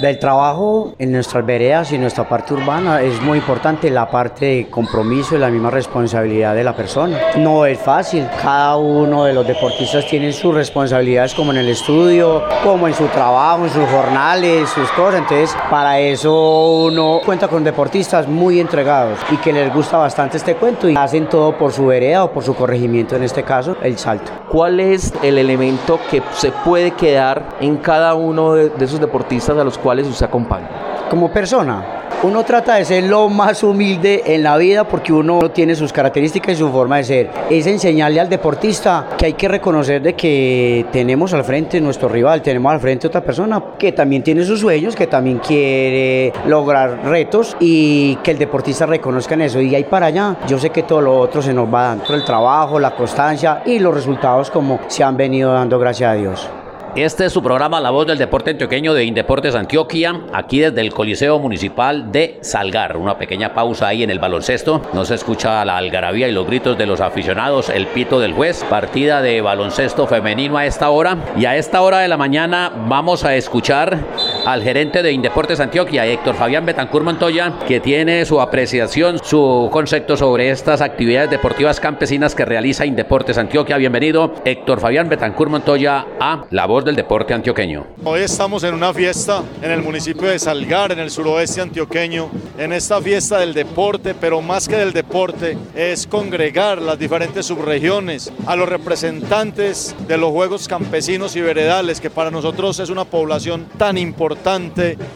Del 0.00 0.18
trabajo 0.18 0.94
en 0.98 1.12
nuestras 1.12 1.46
veredas 1.46 1.92
y 1.92 1.94
en 1.94 2.00
nuestra 2.00 2.28
parte 2.28 2.52
urbana 2.52 3.00
es 3.00 3.20
muy 3.22 3.38
importante 3.38 3.88
la 3.90 4.10
parte 4.10 4.46
de 4.46 4.68
compromiso 4.68 5.36
y 5.36 5.38
la 5.38 5.50
misma 5.50 5.70
responsabilidad 5.70 6.54
de 6.54 6.64
la 6.64 6.74
persona. 6.74 7.16
No 7.36 7.64
es 7.64 7.78
fácil, 7.78 8.26
cada 8.42 8.76
uno 8.76 9.24
de 9.24 9.32
los 9.32 9.46
deportistas 9.46 10.04
tiene 10.06 10.32
sus 10.32 10.52
responsabilidades 10.52 11.32
como 11.34 11.52
en 11.52 11.58
el 11.58 11.68
estudio, 11.68 12.42
como 12.64 12.88
en 12.88 12.94
su 12.94 13.06
trabajo, 13.06 13.64
en 13.64 13.70
sus 13.70 13.88
jornales, 13.88 14.68
sus 14.68 14.90
cosas. 14.90 15.20
Entonces, 15.20 15.56
para 15.70 16.00
eso 16.00 16.86
uno 16.86 17.20
cuenta 17.24 17.46
con 17.46 17.62
deportistas 17.62 18.26
muy 18.26 18.58
entregados 18.58 19.20
y 19.30 19.36
que 19.36 19.52
les 19.52 19.72
gusta 19.72 19.96
bastante 19.96 20.38
este 20.38 20.56
cuento 20.56 20.88
y 20.88 20.96
hacen 20.96 21.28
todo 21.28 21.56
por 21.56 21.72
su 21.72 21.86
vereda 21.86 22.24
o 22.24 22.32
por 22.32 22.42
su 22.42 22.54
corregimiento, 22.54 23.14
en 23.14 23.22
este 23.22 23.44
caso, 23.44 23.76
el 23.80 23.96
salto. 23.96 24.32
¿Cuál 24.50 24.80
es 24.80 25.12
el 25.22 25.38
elemento 25.38 26.00
que 26.10 26.20
se 26.32 26.50
puede 26.50 26.90
quedar 26.92 27.56
en 27.60 27.76
cada 27.76 28.14
uno 28.14 28.54
de, 28.54 28.72
esos 28.80 29.00
deportistas 29.00 29.56
a 29.56 29.64
los 29.64 29.78
cuales 29.84 30.08
usted 30.08 30.26
acompaña? 30.26 30.68
Como 31.10 31.30
persona, 31.30 31.84
Uno 32.22 32.42
trata 32.42 32.76
de 32.76 32.86
ser 32.86 33.04
lo 33.04 33.28
más 33.28 33.62
humilde 33.62 34.22
en 34.24 34.42
la 34.42 34.56
vida 34.56 34.84
porque 34.84 35.12
uno 35.12 35.50
tiene 35.50 35.74
sus 35.74 35.92
características 35.92 36.54
y 36.54 36.56
su 36.56 36.70
forma 36.70 36.96
de 36.96 37.04
ser. 37.04 37.30
Es 37.50 37.66
enseñarle 37.66 38.18
al 38.18 38.30
deportista 38.30 39.08
que 39.18 39.26
hay 39.26 39.32
que 39.34 39.46
reconocer 39.46 40.00
de 40.00 40.14
que 40.14 40.86
tenemos 40.90 41.34
al 41.34 41.44
frente 41.44 41.82
nuestro 41.82 42.08
rival, 42.08 42.40
tenemos 42.40 42.72
al 42.72 42.80
frente 42.80 43.08
otra 43.08 43.20
persona 43.22 43.62
que 43.78 43.92
también 43.92 44.22
tiene 44.22 44.42
sus 44.42 44.60
sueños, 44.60 44.96
que 44.96 45.06
también 45.06 45.38
quiere 45.38 46.32
lograr 46.46 47.04
retos 47.04 47.58
y 47.60 48.16
que 48.22 48.30
el 48.30 48.38
deportista 48.38 48.86
reconozca 48.86 49.34
en 49.34 49.42
eso. 49.42 49.60
Y 49.60 49.74
ahí 49.74 49.84
para 49.84 50.06
allá, 50.06 50.36
yo 50.46 50.58
sé 50.58 50.70
que 50.70 50.84
todo 50.84 51.02
lo 51.02 51.18
otro 51.18 51.42
se 51.42 51.52
nos 51.52 51.72
va 51.72 51.88
dando. 51.88 52.14
El 52.14 52.24
trabajo, 52.24 52.78
la 52.80 52.92
constancia 52.92 53.60
y 53.66 53.80
los 53.80 53.92
resultados 53.92 54.50
como 54.50 54.80
se 54.86 55.04
han 55.04 55.18
venido 55.18 55.52
dando, 55.52 55.78
gracias 55.78 56.10
a 56.10 56.14
Dios. 56.14 56.50
Este 56.96 57.24
es 57.24 57.32
su 57.32 57.42
programa 57.42 57.80
La 57.80 57.90
Voz 57.90 58.06
del 58.06 58.18
Deporte 58.18 58.50
Antioqueño 58.50 58.94
de 58.94 59.04
Indeportes 59.04 59.56
Antioquia, 59.56 60.20
aquí 60.32 60.60
desde 60.60 60.80
el 60.80 60.94
Coliseo 60.94 61.40
Municipal 61.40 62.12
de 62.12 62.38
Salgar. 62.40 62.96
Una 62.96 63.18
pequeña 63.18 63.52
pausa 63.52 63.88
ahí 63.88 64.04
en 64.04 64.10
el 64.10 64.20
baloncesto. 64.20 64.80
No 64.92 65.04
se 65.04 65.16
escucha 65.16 65.64
la 65.64 65.76
algarabía 65.76 66.28
y 66.28 66.32
los 66.32 66.46
gritos 66.46 66.78
de 66.78 66.86
los 66.86 67.00
aficionados, 67.00 67.68
el 67.68 67.88
pito 67.88 68.20
del 68.20 68.32
juez. 68.32 68.64
Partida 68.70 69.22
de 69.22 69.40
baloncesto 69.40 70.06
femenino 70.06 70.56
a 70.56 70.66
esta 70.66 70.88
hora. 70.90 71.16
Y 71.36 71.46
a 71.46 71.56
esta 71.56 71.82
hora 71.82 71.98
de 71.98 72.06
la 72.06 72.16
mañana 72.16 72.70
vamos 72.86 73.24
a 73.24 73.34
escuchar 73.34 73.98
al 74.46 74.62
gerente 74.62 75.02
de 75.02 75.12
Indeportes 75.12 75.60
Antioquia, 75.60 76.06
Héctor 76.06 76.34
Fabián 76.34 76.66
Betancur 76.66 77.02
Montoya, 77.02 77.54
que 77.66 77.80
tiene 77.80 78.24
su 78.24 78.40
apreciación, 78.40 79.18
su 79.22 79.68
concepto 79.72 80.16
sobre 80.16 80.50
estas 80.50 80.80
actividades 80.80 81.30
deportivas 81.30 81.80
campesinas 81.80 82.34
que 82.34 82.44
realiza 82.44 82.84
Indeportes 82.84 83.38
Antioquia. 83.38 83.78
Bienvenido, 83.78 84.34
Héctor 84.44 84.80
Fabián 84.80 85.08
Betancur 85.08 85.48
Montoya, 85.48 86.06
a 86.20 86.44
La 86.50 86.66
Voz 86.66 86.84
del 86.84 86.96
deporte 86.96 87.32
antioqueño. 87.32 87.86
Hoy 88.04 88.20
estamos 88.20 88.64
en 88.64 88.74
una 88.74 88.92
fiesta 88.92 89.42
en 89.62 89.70
el 89.70 89.82
municipio 89.82 90.28
de 90.28 90.38
Salgar, 90.38 90.92
en 90.92 90.98
el 90.98 91.10
suroeste 91.10 91.62
antioqueño, 91.62 92.30
en 92.58 92.72
esta 92.72 93.00
fiesta 93.00 93.38
del 93.38 93.54
deporte, 93.54 94.14
pero 94.14 94.42
más 94.42 94.68
que 94.68 94.76
del 94.76 94.92
deporte, 94.92 95.56
es 95.74 96.06
congregar 96.06 96.82
las 96.82 96.98
diferentes 96.98 97.46
subregiones, 97.46 98.32
a 98.46 98.56
los 98.56 98.68
representantes 98.68 99.94
de 100.06 100.18
los 100.18 100.30
juegos 100.30 100.68
campesinos 100.68 101.34
y 101.36 101.40
veredales, 101.40 102.00
que 102.00 102.10
para 102.10 102.30
nosotros 102.30 102.78
es 102.80 102.90
una 102.90 103.04
población 103.04 103.66
tan 103.78 103.96
importante, 103.96 104.33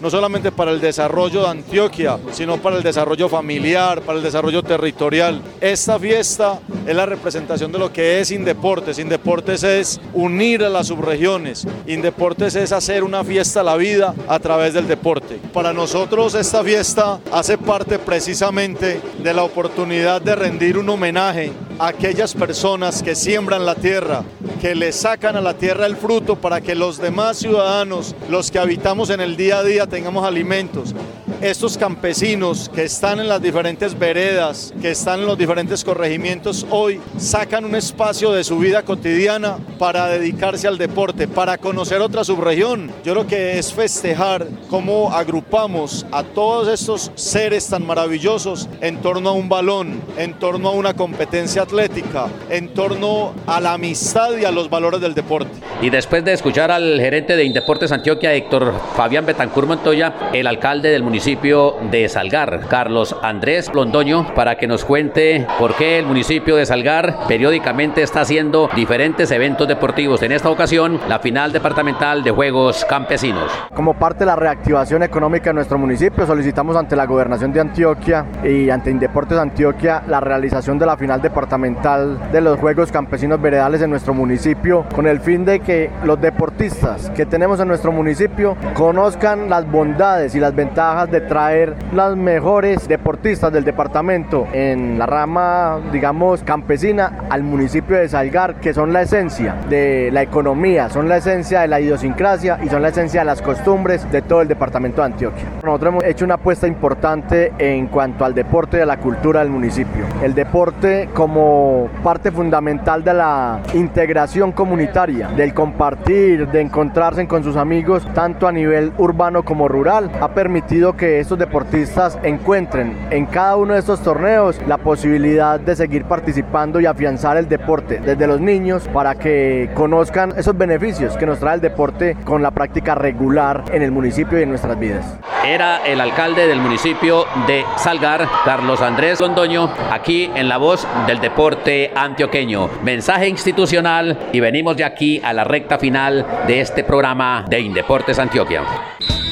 no 0.00 0.10
solamente 0.10 0.52
para 0.52 0.70
el 0.70 0.80
desarrollo 0.80 1.42
de 1.42 1.48
Antioquia, 1.48 2.18
sino 2.32 2.58
para 2.58 2.76
el 2.76 2.82
desarrollo 2.82 3.28
familiar, 3.28 4.02
para 4.02 4.18
el 4.18 4.24
desarrollo 4.24 4.62
territorial. 4.62 5.42
Esta 5.60 5.98
fiesta 5.98 6.60
es 6.86 6.94
la 6.94 7.06
representación 7.06 7.72
de 7.72 7.78
lo 7.78 7.92
que 7.92 8.20
es 8.20 8.30
Indeportes. 8.30 8.98
Indeportes 8.98 9.62
es 9.62 10.00
unir 10.14 10.64
a 10.64 10.68
las 10.68 10.88
subregiones 10.88 11.66
Indeportes 11.86 12.54
es 12.54 12.72
hacer 12.72 13.02
una 13.02 13.24
fiesta 13.24 13.60
a 13.60 13.64
la 13.64 13.76
vida 13.76 14.14
a 14.28 14.38
través 14.38 14.74
del 14.74 14.86
deporte. 14.86 15.40
Para 15.52 15.72
nosotros 15.72 16.34
esta 16.34 16.62
fiesta 16.62 17.20
hace 17.32 17.58
parte 17.58 17.98
precisamente 17.98 19.00
de 19.22 19.34
la 19.34 19.42
oportunidad 19.42 20.20
de 20.20 20.34
rendir 20.34 20.78
un 20.78 20.88
homenaje 20.88 21.52
aquellas 21.78 22.34
personas 22.34 23.02
que 23.02 23.14
siembran 23.14 23.64
la 23.64 23.74
tierra, 23.74 24.24
que 24.60 24.74
le 24.74 24.92
sacan 24.92 25.36
a 25.36 25.40
la 25.40 25.54
tierra 25.54 25.86
el 25.86 25.96
fruto 25.96 26.36
para 26.36 26.60
que 26.60 26.74
los 26.74 26.98
demás 26.98 27.38
ciudadanos, 27.38 28.14
los 28.28 28.50
que 28.50 28.58
habitamos 28.58 29.10
en 29.10 29.20
el 29.20 29.36
día 29.36 29.58
a 29.58 29.64
día, 29.64 29.86
tengamos 29.86 30.24
alimentos 30.24 30.94
estos 31.40 31.78
campesinos 31.78 32.68
que 32.74 32.84
están 32.84 33.20
en 33.20 33.28
las 33.28 33.40
diferentes 33.40 33.96
veredas, 33.96 34.74
que 34.82 34.90
están 34.90 35.20
en 35.20 35.26
los 35.26 35.38
diferentes 35.38 35.84
corregimientos, 35.84 36.66
hoy 36.70 37.00
sacan 37.16 37.64
un 37.64 37.76
espacio 37.76 38.32
de 38.32 38.42
su 38.42 38.58
vida 38.58 38.82
cotidiana 38.82 39.58
para 39.78 40.08
dedicarse 40.08 40.66
al 40.66 40.78
deporte, 40.78 41.28
para 41.28 41.58
conocer 41.58 42.00
otra 42.00 42.24
subregión. 42.24 42.90
Yo 43.04 43.12
creo 43.12 43.26
que 43.26 43.58
es 43.58 43.72
festejar 43.72 44.48
cómo 44.68 45.12
agrupamos 45.12 46.04
a 46.10 46.24
todos 46.24 46.68
estos 46.68 47.12
seres 47.14 47.68
tan 47.68 47.86
maravillosos 47.86 48.68
en 48.80 48.96
torno 49.00 49.30
a 49.30 49.32
un 49.32 49.48
balón, 49.48 50.00
en 50.16 50.34
torno 50.34 50.70
a 50.70 50.72
una 50.72 50.94
competencia 50.94 51.62
atlética, 51.62 52.26
en 52.50 52.74
torno 52.74 53.32
a 53.46 53.60
la 53.60 53.74
amistad 53.74 54.36
y 54.36 54.44
a 54.44 54.50
los 54.50 54.68
valores 54.68 55.00
del 55.00 55.14
deporte. 55.14 55.50
Y 55.80 55.90
después 55.90 56.24
de 56.24 56.32
escuchar 56.32 56.72
al 56.72 56.98
gerente 56.98 57.36
de 57.36 57.44
Indeportes 57.44 57.92
Antioquia, 57.92 58.34
Héctor 58.34 58.74
Fabián 58.96 59.24
Betancur 59.24 59.66
Montoya, 59.66 60.30
el 60.32 60.46
alcalde 60.48 60.88
del 60.90 61.04
municipio, 61.04 61.27
de 61.28 62.08
Salgar, 62.08 62.60
Carlos 62.70 63.14
Andrés 63.22 63.70
Londoño, 63.74 64.32
para 64.34 64.54
que 64.54 64.66
nos 64.66 64.82
cuente 64.82 65.46
por 65.58 65.74
qué 65.74 65.98
el 65.98 66.06
municipio 66.06 66.56
de 66.56 66.64
Salgar 66.64 67.26
periódicamente 67.28 68.02
está 68.02 68.22
haciendo 68.22 68.70
diferentes 68.74 69.30
eventos 69.30 69.68
deportivos. 69.68 70.22
En 70.22 70.32
esta 70.32 70.48
ocasión, 70.48 70.98
la 71.06 71.18
final 71.18 71.52
departamental 71.52 72.22
de 72.22 72.30
Juegos 72.30 72.82
Campesinos. 72.86 73.52
Como 73.74 73.92
parte 73.92 74.20
de 74.20 74.26
la 74.26 74.36
reactivación 74.36 75.02
económica 75.02 75.50
de 75.50 75.54
nuestro 75.54 75.76
municipio, 75.76 76.26
solicitamos 76.26 76.74
ante 76.78 76.96
la 76.96 77.04
gobernación 77.04 77.52
de 77.52 77.60
Antioquia 77.60 78.24
y 78.42 78.70
ante 78.70 78.90
Indeportes 78.90 79.36
Antioquia 79.36 80.04
la 80.08 80.20
realización 80.20 80.78
de 80.78 80.86
la 80.86 80.96
final 80.96 81.20
departamental 81.20 82.32
de 82.32 82.40
los 82.40 82.58
Juegos 82.58 82.90
Campesinos 82.90 83.38
Veredales 83.38 83.82
en 83.82 83.90
nuestro 83.90 84.14
municipio, 84.14 84.86
con 84.94 85.06
el 85.06 85.20
fin 85.20 85.44
de 85.44 85.60
que 85.60 85.90
los 86.04 86.18
deportistas 86.18 87.10
que 87.10 87.26
tenemos 87.26 87.60
en 87.60 87.68
nuestro 87.68 87.92
municipio 87.92 88.56
conozcan 88.72 89.50
las 89.50 89.70
bondades 89.70 90.34
y 90.34 90.40
las 90.40 90.54
ventajas 90.54 91.10
de 91.10 91.17
traer 91.20 91.74
las 91.94 92.16
mejores 92.16 92.88
deportistas 92.88 93.52
del 93.52 93.64
departamento 93.64 94.46
en 94.52 94.98
la 94.98 95.06
rama, 95.06 95.80
digamos, 95.92 96.42
campesina 96.42 97.24
al 97.30 97.42
municipio 97.42 97.96
de 97.96 98.08
Salgar, 98.08 98.56
que 98.56 98.74
son 98.74 98.92
la 98.92 99.02
esencia 99.02 99.56
de 99.68 100.10
la 100.12 100.22
economía, 100.22 100.88
son 100.88 101.08
la 101.08 101.16
esencia 101.18 101.60
de 101.60 101.68
la 101.68 101.80
idiosincrasia 101.80 102.58
y 102.62 102.68
son 102.68 102.82
la 102.82 102.88
esencia 102.88 103.20
de 103.20 103.26
las 103.26 103.42
costumbres 103.42 104.10
de 104.10 104.22
todo 104.22 104.42
el 104.42 104.48
departamento 104.48 105.02
de 105.02 105.06
Antioquia. 105.06 105.44
Nosotros 105.62 105.92
hemos 105.92 106.04
hecho 106.04 106.24
una 106.24 106.34
apuesta 106.34 106.66
importante 106.66 107.52
en 107.58 107.86
cuanto 107.88 108.24
al 108.24 108.34
deporte 108.34 108.78
y 108.78 108.80
a 108.80 108.86
la 108.86 108.98
cultura 108.98 109.40
del 109.40 109.50
municipio. 109.50 110.04
El 110.22 110.34
deporte 110.34 111.08
como 111.14 111.88
parte 112.02 112.30
fundamental 112.30 113.04
de 113.04 113.14
la 113.14 113.60
integración 113.74 114.52
comunitaria, 114.52 115.28
del 115.28 115.54
compartir, 115.54 116.48
de 116.48 116.60
encontrarse 116.60 117.26
con 117.26 117.42
sus 117.42 117.56
amigos, 117.56 118.06
tanto 118.14 118.46
a 118.46 118.52
nivel 118.52 118.92
urbano 118.98 119.42
como 119.42 119.68
rural, 119.68 120.10
ha 120.20 120.28
permitido 120.28 120.96
que 120.96 121.07
estos 121.16 121.38
deportistas 121.38 122.18
encuentren 122.22 122.96
en 123.10 123.26
cada 123.26 123.56
uno 123.56 123.74
de 123.74 123.80
estos 123.80 124.02
torneos 124.02 124.60
la 124.66 124.78
posibilidad 124.78 125.58
de 125.58 125.74
seguir 125.74 126.04
participando 126.04 126.80
y 126.80 126.86
afianzar 126.86 127.36
el 127.36 127.48
deporte 127.48 128.00
desde 128.04 128.26
los 128.26 128.40
niños 128.40 128.88
para 128.92 129.14
que 129.14 129.70
conozcan 129.74 130.34
esos 130.36 130.56
beneficios 130.56 131.16
que 131.16 131.26
nos 131.26 131.38
trae 131.38 131.54
el 131.54 131.60
deporte 131.60 132.16
con 132.24 132.42
la 132.42 132.50
práctica 132.50 132.94
regular 132.94 133.64
en 133.72 133.82
el 133.82 133.90
municipio 133.90 134.38
y 134.38 134.42
en 134.42 134.50
nuestras 134.50 134.78
vidas. 134.78 135.18
Era 135.44 135.78
el 135.86 136.00
alcalde 136.00 136.46
del 136.46 136.60
municipio 136.60 137.24
de 137.46 137.64
Salgar, 137.76 138.28
Carlos 138.44 138.82
Andrés 138.82 139.20
Londoño, 139.20 139.70
aquí 139.90 140.30
en 140.34 140.48
la 140.48 140.58
voz 140.58 140.86
del 141.06 141.20
deporte 141.20 141.90
antioqueño. 141.94 142.68
Mensaje 142.82 143.28
institucional 143.28 144.18
y 144.32 144.40
venimos 144.40 144.76
de 144.76 144.84
aquí 144.84 145.20
a 145.24 145.32
la 145.32 145.44
recta 145.44 145.78
final 145.78 146.26
de 146.46 146.60
este 146.60 146.84
programa 146.84 147.44
de 147.48 147.60
Indeportes 147.60 148.18
Antioquia. 148.18 148.62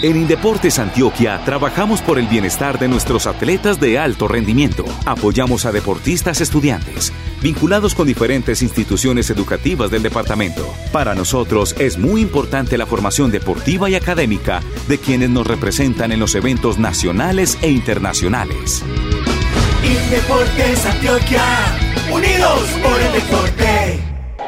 En 0.03 0.15
Indeportes 0.15 0.79
Antioquia 0.79 1.41
trabajamos 1.45 1.66
por 2.01 2.19
el 2.19 2.29
bienestar 2.29 2.79
de 2.79 2.87
nuestros 2.87 3.27
atletas 3.27 3.81
de 3.81 3.99
alto 3.99 4.29
rendimiento. 4.29 4.85
Apoyamos 5.05 5.67
a 5.67 5.73
deportistas 5.73 6.41
estudiantes, 6.41 7.13
vinculados 7.43 7.95
con 7.95 8.07
diferentes 8.07 8.63
instituciones 8.63 9.31
educativas 9.31 9.91
del 9.91 10.03
departamento. 10.03 10.65
Para 10.93 11.15
nosotros 11.15 11.75
es 11.79 11.99
muy 11.99 12.21
importante 12.21 12.79
la 12.79 12.87
formación 12.87 13.33
deportiva 13.33 13.91
y 13.91 13.97
académica 13.97 14.63
de 14.87 14.99
quienes 14.99 15.31
nos 15.31 15.47
representan 15.47 16.13
en 16.13 16.21
los 16.21 16.37
eventos 16.37 16.79
nacionales 16.79 17.59
e 17.63 17.71
internacionales. 17.71 18.85
Antioquia, 20.87 21.43
unidos 22.13 22.63
por 22.83 23.01
el 23.01 23.13
deporte. 23.13 23.46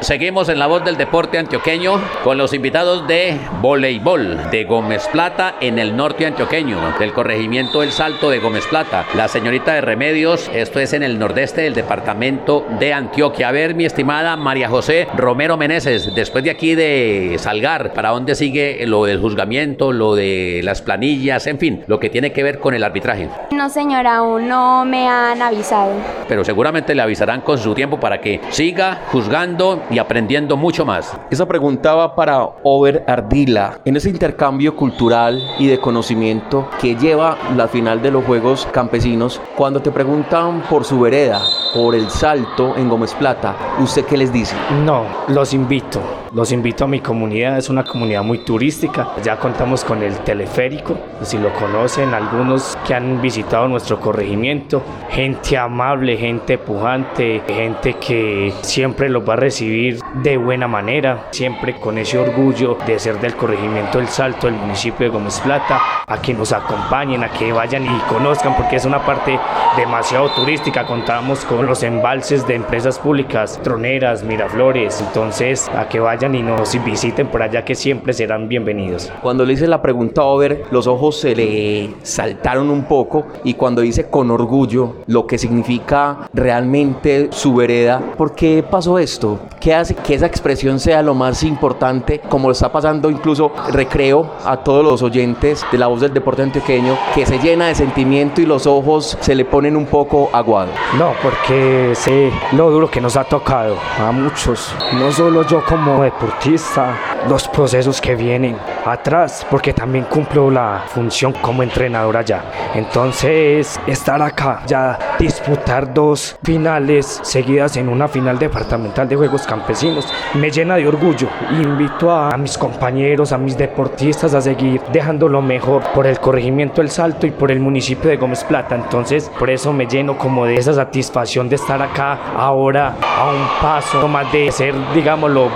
Seguimos 0.00 0.48
en 0.48 0.60
la 0.60 0.68
voz 0.68 0.84
del 0.84 0.96
deporte 0.96 1.38
antioqueño 1.38 2.00
con 2.22 2.38
los 2.38 2.54
invitados 2.54 3.08
de 3.08 3.36
voleibol 3.60 4.48
de 4.50 4.62
Gómez 4.62 5.08
Plata 5.10 5.56
en 5.60 5.80
el 5.80 5.96
norte 5.96 6.24
antioqueño, 6.24 6.78
del 7.00 7.12
corregimiento 7.12 7.82
El 7.82 7.90
Salto 7.90 8.30
de 8.30 8.38
Gómez 8.38 8.64
Plata. 8.66 9.04
La 9.16 9.26
señorita 9.26 9.74
de 9.74 9.80
Remedios, 9.80 10.48
esto 10.54 10.78
es 10.78 10.92
en 10.92 11.02
el 11.02 11.18
nordeste 11.18 11.62
del 11.62 11.74
departamento 11.74 12.64
de 12.78 12.94
Antioquia. 12.94 13.48
A 13.48 13.52
ver, 13.52 13.74
mi 13.74 13.86
estimada 13.86 14.36
María 14.36 14.68
José 14.68 15.08
Romero 15.16 15.56
Meneses, 15.56 16.14
después 16.14 16.44
de 16.44 16.50
aquí 16.50 16.76
de 16.76 17.34
Salgar, 17.38 17.92
¿para 17.92 18.10
dónde 18.10 18.36
sigue 18.36 18.86
lo 18.86 19.04
del 19.04 19.20
juzgamiento, 19.20 19.90
lo 19.90 20.14
de 20.14 20.60
las 20.62 20.80
planillas, 20.80 21.48
en 21.48 21.58
fin, 21.58 21.84
lo 21.88 21.98
que 21.98 22.08
tiene 22.08 22.32
que 22.32 22.44
ver 22.44 22.60
con 22.60 22.72
el 22.72 22.84
arbitraje? 22.84 23.28
No, 23.50 23.68
señora, 23.68 24.18
aún 24.18 24.48
no 24.48 24.84
me 24.84 25.08
han 25.08 25.42
avisado. 25.42 25.92
Pero 26.28 26.44
seguramente 26.44 26.94
le 26.94 27.02
avisarán 27.02 27.40
con 27.40 27.58
su 27.58 27.74
tiempo 27.74 27.98
para 27.98 28.20
que 28.20 28.40
siga 28.50 29.00
juzgando 29.10 29.82
y 29.90 29.98
aprendiendo 29.98 30.56
mucho 30.56 30.84
más. 30.84 31.16
Esa 31.30 31.46
pregunta 31.46 31.94
va 31.94 32.14
para 32.14 32.48
Over 32.62 33.04
Ardila. 33.06 33.80
En 33.84 33.96
ese 33.96 34.10
intercambio 34.10 34.76
cultural 34.76 35.42
y 35.58 35.66
de 35.66 35.78
conocimiento 35.78 36.68
que 36.80 36.96
lleva 36.96 37.38
la 37.56 37.68
final 37.68 38.02
de 38.02 38.10
los 38.10 38.24
Juegos 38.24 38.66
Campesinos, 38.72 39.40
cuando 39.56 39.80
te 39.80 39.90
preguntan 39.90 40.62
por 40.68 40.84
su 40.84 41.00
vereda, 41.00 41.40
por 41.74 41.94
el 41.94 42.08
salto 42.10 42.76
en 42.76 42.88
Gómez 42.88 43.14
Plata, 43.14 43.56
¿usted 43.80 44.04
qué 44.04 44.16
les 44.16 44.32
dice? 44.32 44.54
No, 44.84 45.04
los 45.28 45.52
invito. 45.52 46.00
Los 46.34 46.52
invito 46.52 46.84
a 46.84 46.86
mi 46.86 47.00
comunidad, 47.00 47.56
es 47.56 47.70
una 47.70 47.84
comunidad 47.84 48.22
muy 48.22 48.38
turística. 48.38 49.08
Ya 49.24 49.38
contamos 49.38 49.82
con 49.82 50.02
el 50.02 50.14
teleférico, 50.18 50.98
si 51.22 51.38
lo 51.38 51.54
conocen, 51.54 52.12
algunos 52.12 52.76
que 52.86 52.92
han 52.92 53.22
visitado 53.22 53.66
nuestro 53.66 53.98
corregimiento. 53.98 54.82
Gente 55.08 55.56
amable, 55.56 56.18
gente 56.18 56.58
pujante, 56.58 57.42
gente 57.46 57.94
que 57.94 58.52
siempre 58.60 59.08
los 59.08 59.26
va 59.26 59.32
a 59.32 59.36
recibir 59.36 60.00
de 60.22 60.36
buena 60.36 60.68
manera, 60.68 61.28
siempre 61.30 61.80
con 61.80 61.96
ese 61.96 62.18
orgullo 62.18 62.76
de 62.86 62.98
ser 62.98 63.18
del 63.20 63.34
corregimiento 63.34 63.98
El 63.98 64.08
Salto, 64.08 64.48
del 64.48 64.56
municipio 64.56 65.06
de 65.06 65.12
Gómez 65.12 65.40
Plata, 65.40 65.80
a 66.06 66.20
que 66.20 66.34
nos 66.34 66.52
acompañen, 66.52 67.24
a 67.24 67.30
que 67.30 67.52
vayan 67.52 67.86
y 67.86 68.00
conozcan, 68.00 68.54
porque 68.54 68.76
es 68.76 68.84
una 68.84 69.00
parte 69.00 69.40
demasiado 69.78 70.28
turística. 70.32 70.84
Contamos 70.84 71.46
con 71.46 71.64
los 71.64 71.82
embalses 71.82 72.46
de 72.46 72.54
empresas 72.54 72.98
públicas, 72.98 73.58
troneras, 73.62 74.22
miraflores, 74.22 75.00
entonces 75.00 75.70
a 75.74 75.88
que 75.88 76.00
vayan 76.00 76.17
y 76.20 76.42
nos 76.42 76.84
visiten 76.84 77.28
por 77.28 77.42
allá 77.42 77.64
que 77.64 77.76
siempre 77.76 78.12
serán 78.12 78.48
bienvenidos. 78.48 79.12
Cuando 79.22 79.44
le 79.44 79.52
hice 79.52 79.68
la 79.68 79.80
pregunta 79.80 80.22
a 80.22 80.24
Over, 80.24 80.64
los 80.72 80.88
ojos 80.88 81.20
se 81.20 81.36
le 81.36 81.94
saltaron 82.02 82.70
un 82.70 82.84
poco 82.84 83.28
y 83.44 83.54
cuando 83.54 83.82
dice 83.82 84.10
con 84.10 84.28
orgullo 84.32 84.96
lo 85.06 85.28
que 85.28 85.38
significa 85.38 86.28
realmente 86.34 87.28
su 87.30 87.54
vereda, 87.54 88.02
¿por 88.16 88.34
qué 88.34 88.64
pasó 88.68 88.98
esto? 88.98 89.38
¿Qué 89.60 89.72
hace 89.72 89.94
que 89.94 90.14
esa 90.14 90.26
expresión 90.26 90.80
sea 90.80 91.02
lo 91.02 91.14
más 91.14 91.44
importante, 91.44 92.20
como 92.28 92.48
lo 92.48 92.52
está 92.52 92.72
pasando 92.72 93.10
incluso 93.10 93.52
recreo 93.70 94.32
a 94.44 94.56
todos 94.56 94.84
los 94.84 95.02
oyentes 95.02 95.64
de 95.70 95.78
la 95.78 95.86
voz 95.86 96.00
del 96.00 96.12
deporte 96.12 96.42
antioqueño, 96.42 96.98
que 97.14 97.26
se 97.26 97.38
llena 97.38 97.68
de 97.68 97.76
sentimiento 97.76 98.40
y 98.40 98.46
los 98.46 98.66
ojos 98.66 99.16
se 99.20 99.36
le 99.36 99.44
ponen 99.44 99.76
un 99.76 99.86
poco 99.86 100.30
aguados? 100.32 100.74
No, 100.98 101.12
porque 101.22 101.92
sé 101.94 102.32
lo 102.52 102.70
duro 102.70 102.90
que 102.90 103.00
nos 103.00 103.16
ha 103.16 103.22
tocado 103.22 103.76
a 104.00 104.10
muchos, 104.10 104.74
no 104.94 105.12
solo 105.12 105.46
yo 105.46 105.64
como 105.64 106.07
deportista, 106.10 106.96
los 107.28 107.46
procesos 107.48 108.00
que 108.00 108.14
vienen 108.14 108.56
atrás, 108.84 109.46
porque 109.50 109.72
también 109.72 110.04
cumplo 110.04 110.50
la 110.50 110.84
función 110.88 111.32
como 111.32 111.62
entrenador 111.62 112.16
allá. 112.16 112.42
Entonces, 112.74 113.78
estar 113.86 114.20
acá, 114.22 114.62
ya 114.66 114.98
disputar 115.18 115.92
dos 115.92 116.36
finales 116.42 117.20
seguidas 117.22 117.76
en 117.76 117.88
una 117.88 118.08
final 118.08 118.38
departamental 118.38 119.08
de 119.08 119.16
Juegos 119.16 119.46
Campesinos, 119.46 120.08
me 120.34 120.50
llena 120.50 120.76
de 120.76 120.88
orgullo. 120.88 121.28
Invito 121.50 122.10
a, 122.10 122.36
mis 122.36 122.56
compañeros, 122.56 123.32
a 123.32 123.38
mis 123.38 123.56
deportistas 123.58 124.34
a 124.34 124.40
seguir 124.40 124.80
dejando 124.92 125.28
lo 125.28 125.42
mejor 125.42 125.82
por 125.94 126.06
el 126.06 126.18
corregimiento 126.18 126.80
El 126.80 126.90
Salto 126.90 127.26
y 127.26 127.30
por 127.30 127.50
el 127.50 127.60
municipio 127.60 128.08
de 128.08 128.16
Gómez 128.16 128.44
Plata. 128.44 128.74
Entonces, 128.74 129.30
por 129.38 129.50
eso 129.50 129.72
me 129.72 129.86
lleno 129.86 130.16
como 130.16 130.46
de 130.46 130.56
esa 130.56 130.72
satisfacción 130.72 131.48
de 131.48 131.56
estar 131.56 131.82
acá 131.82 132.18
ahora 132.36 132.94
a 133.18 133.30
un 133.30 133.62
paso 133.62 134.08
más 134.08 134.30
de 134.32 134.50
ser, 134.50 134.74
digámoslo, 134.94 135.50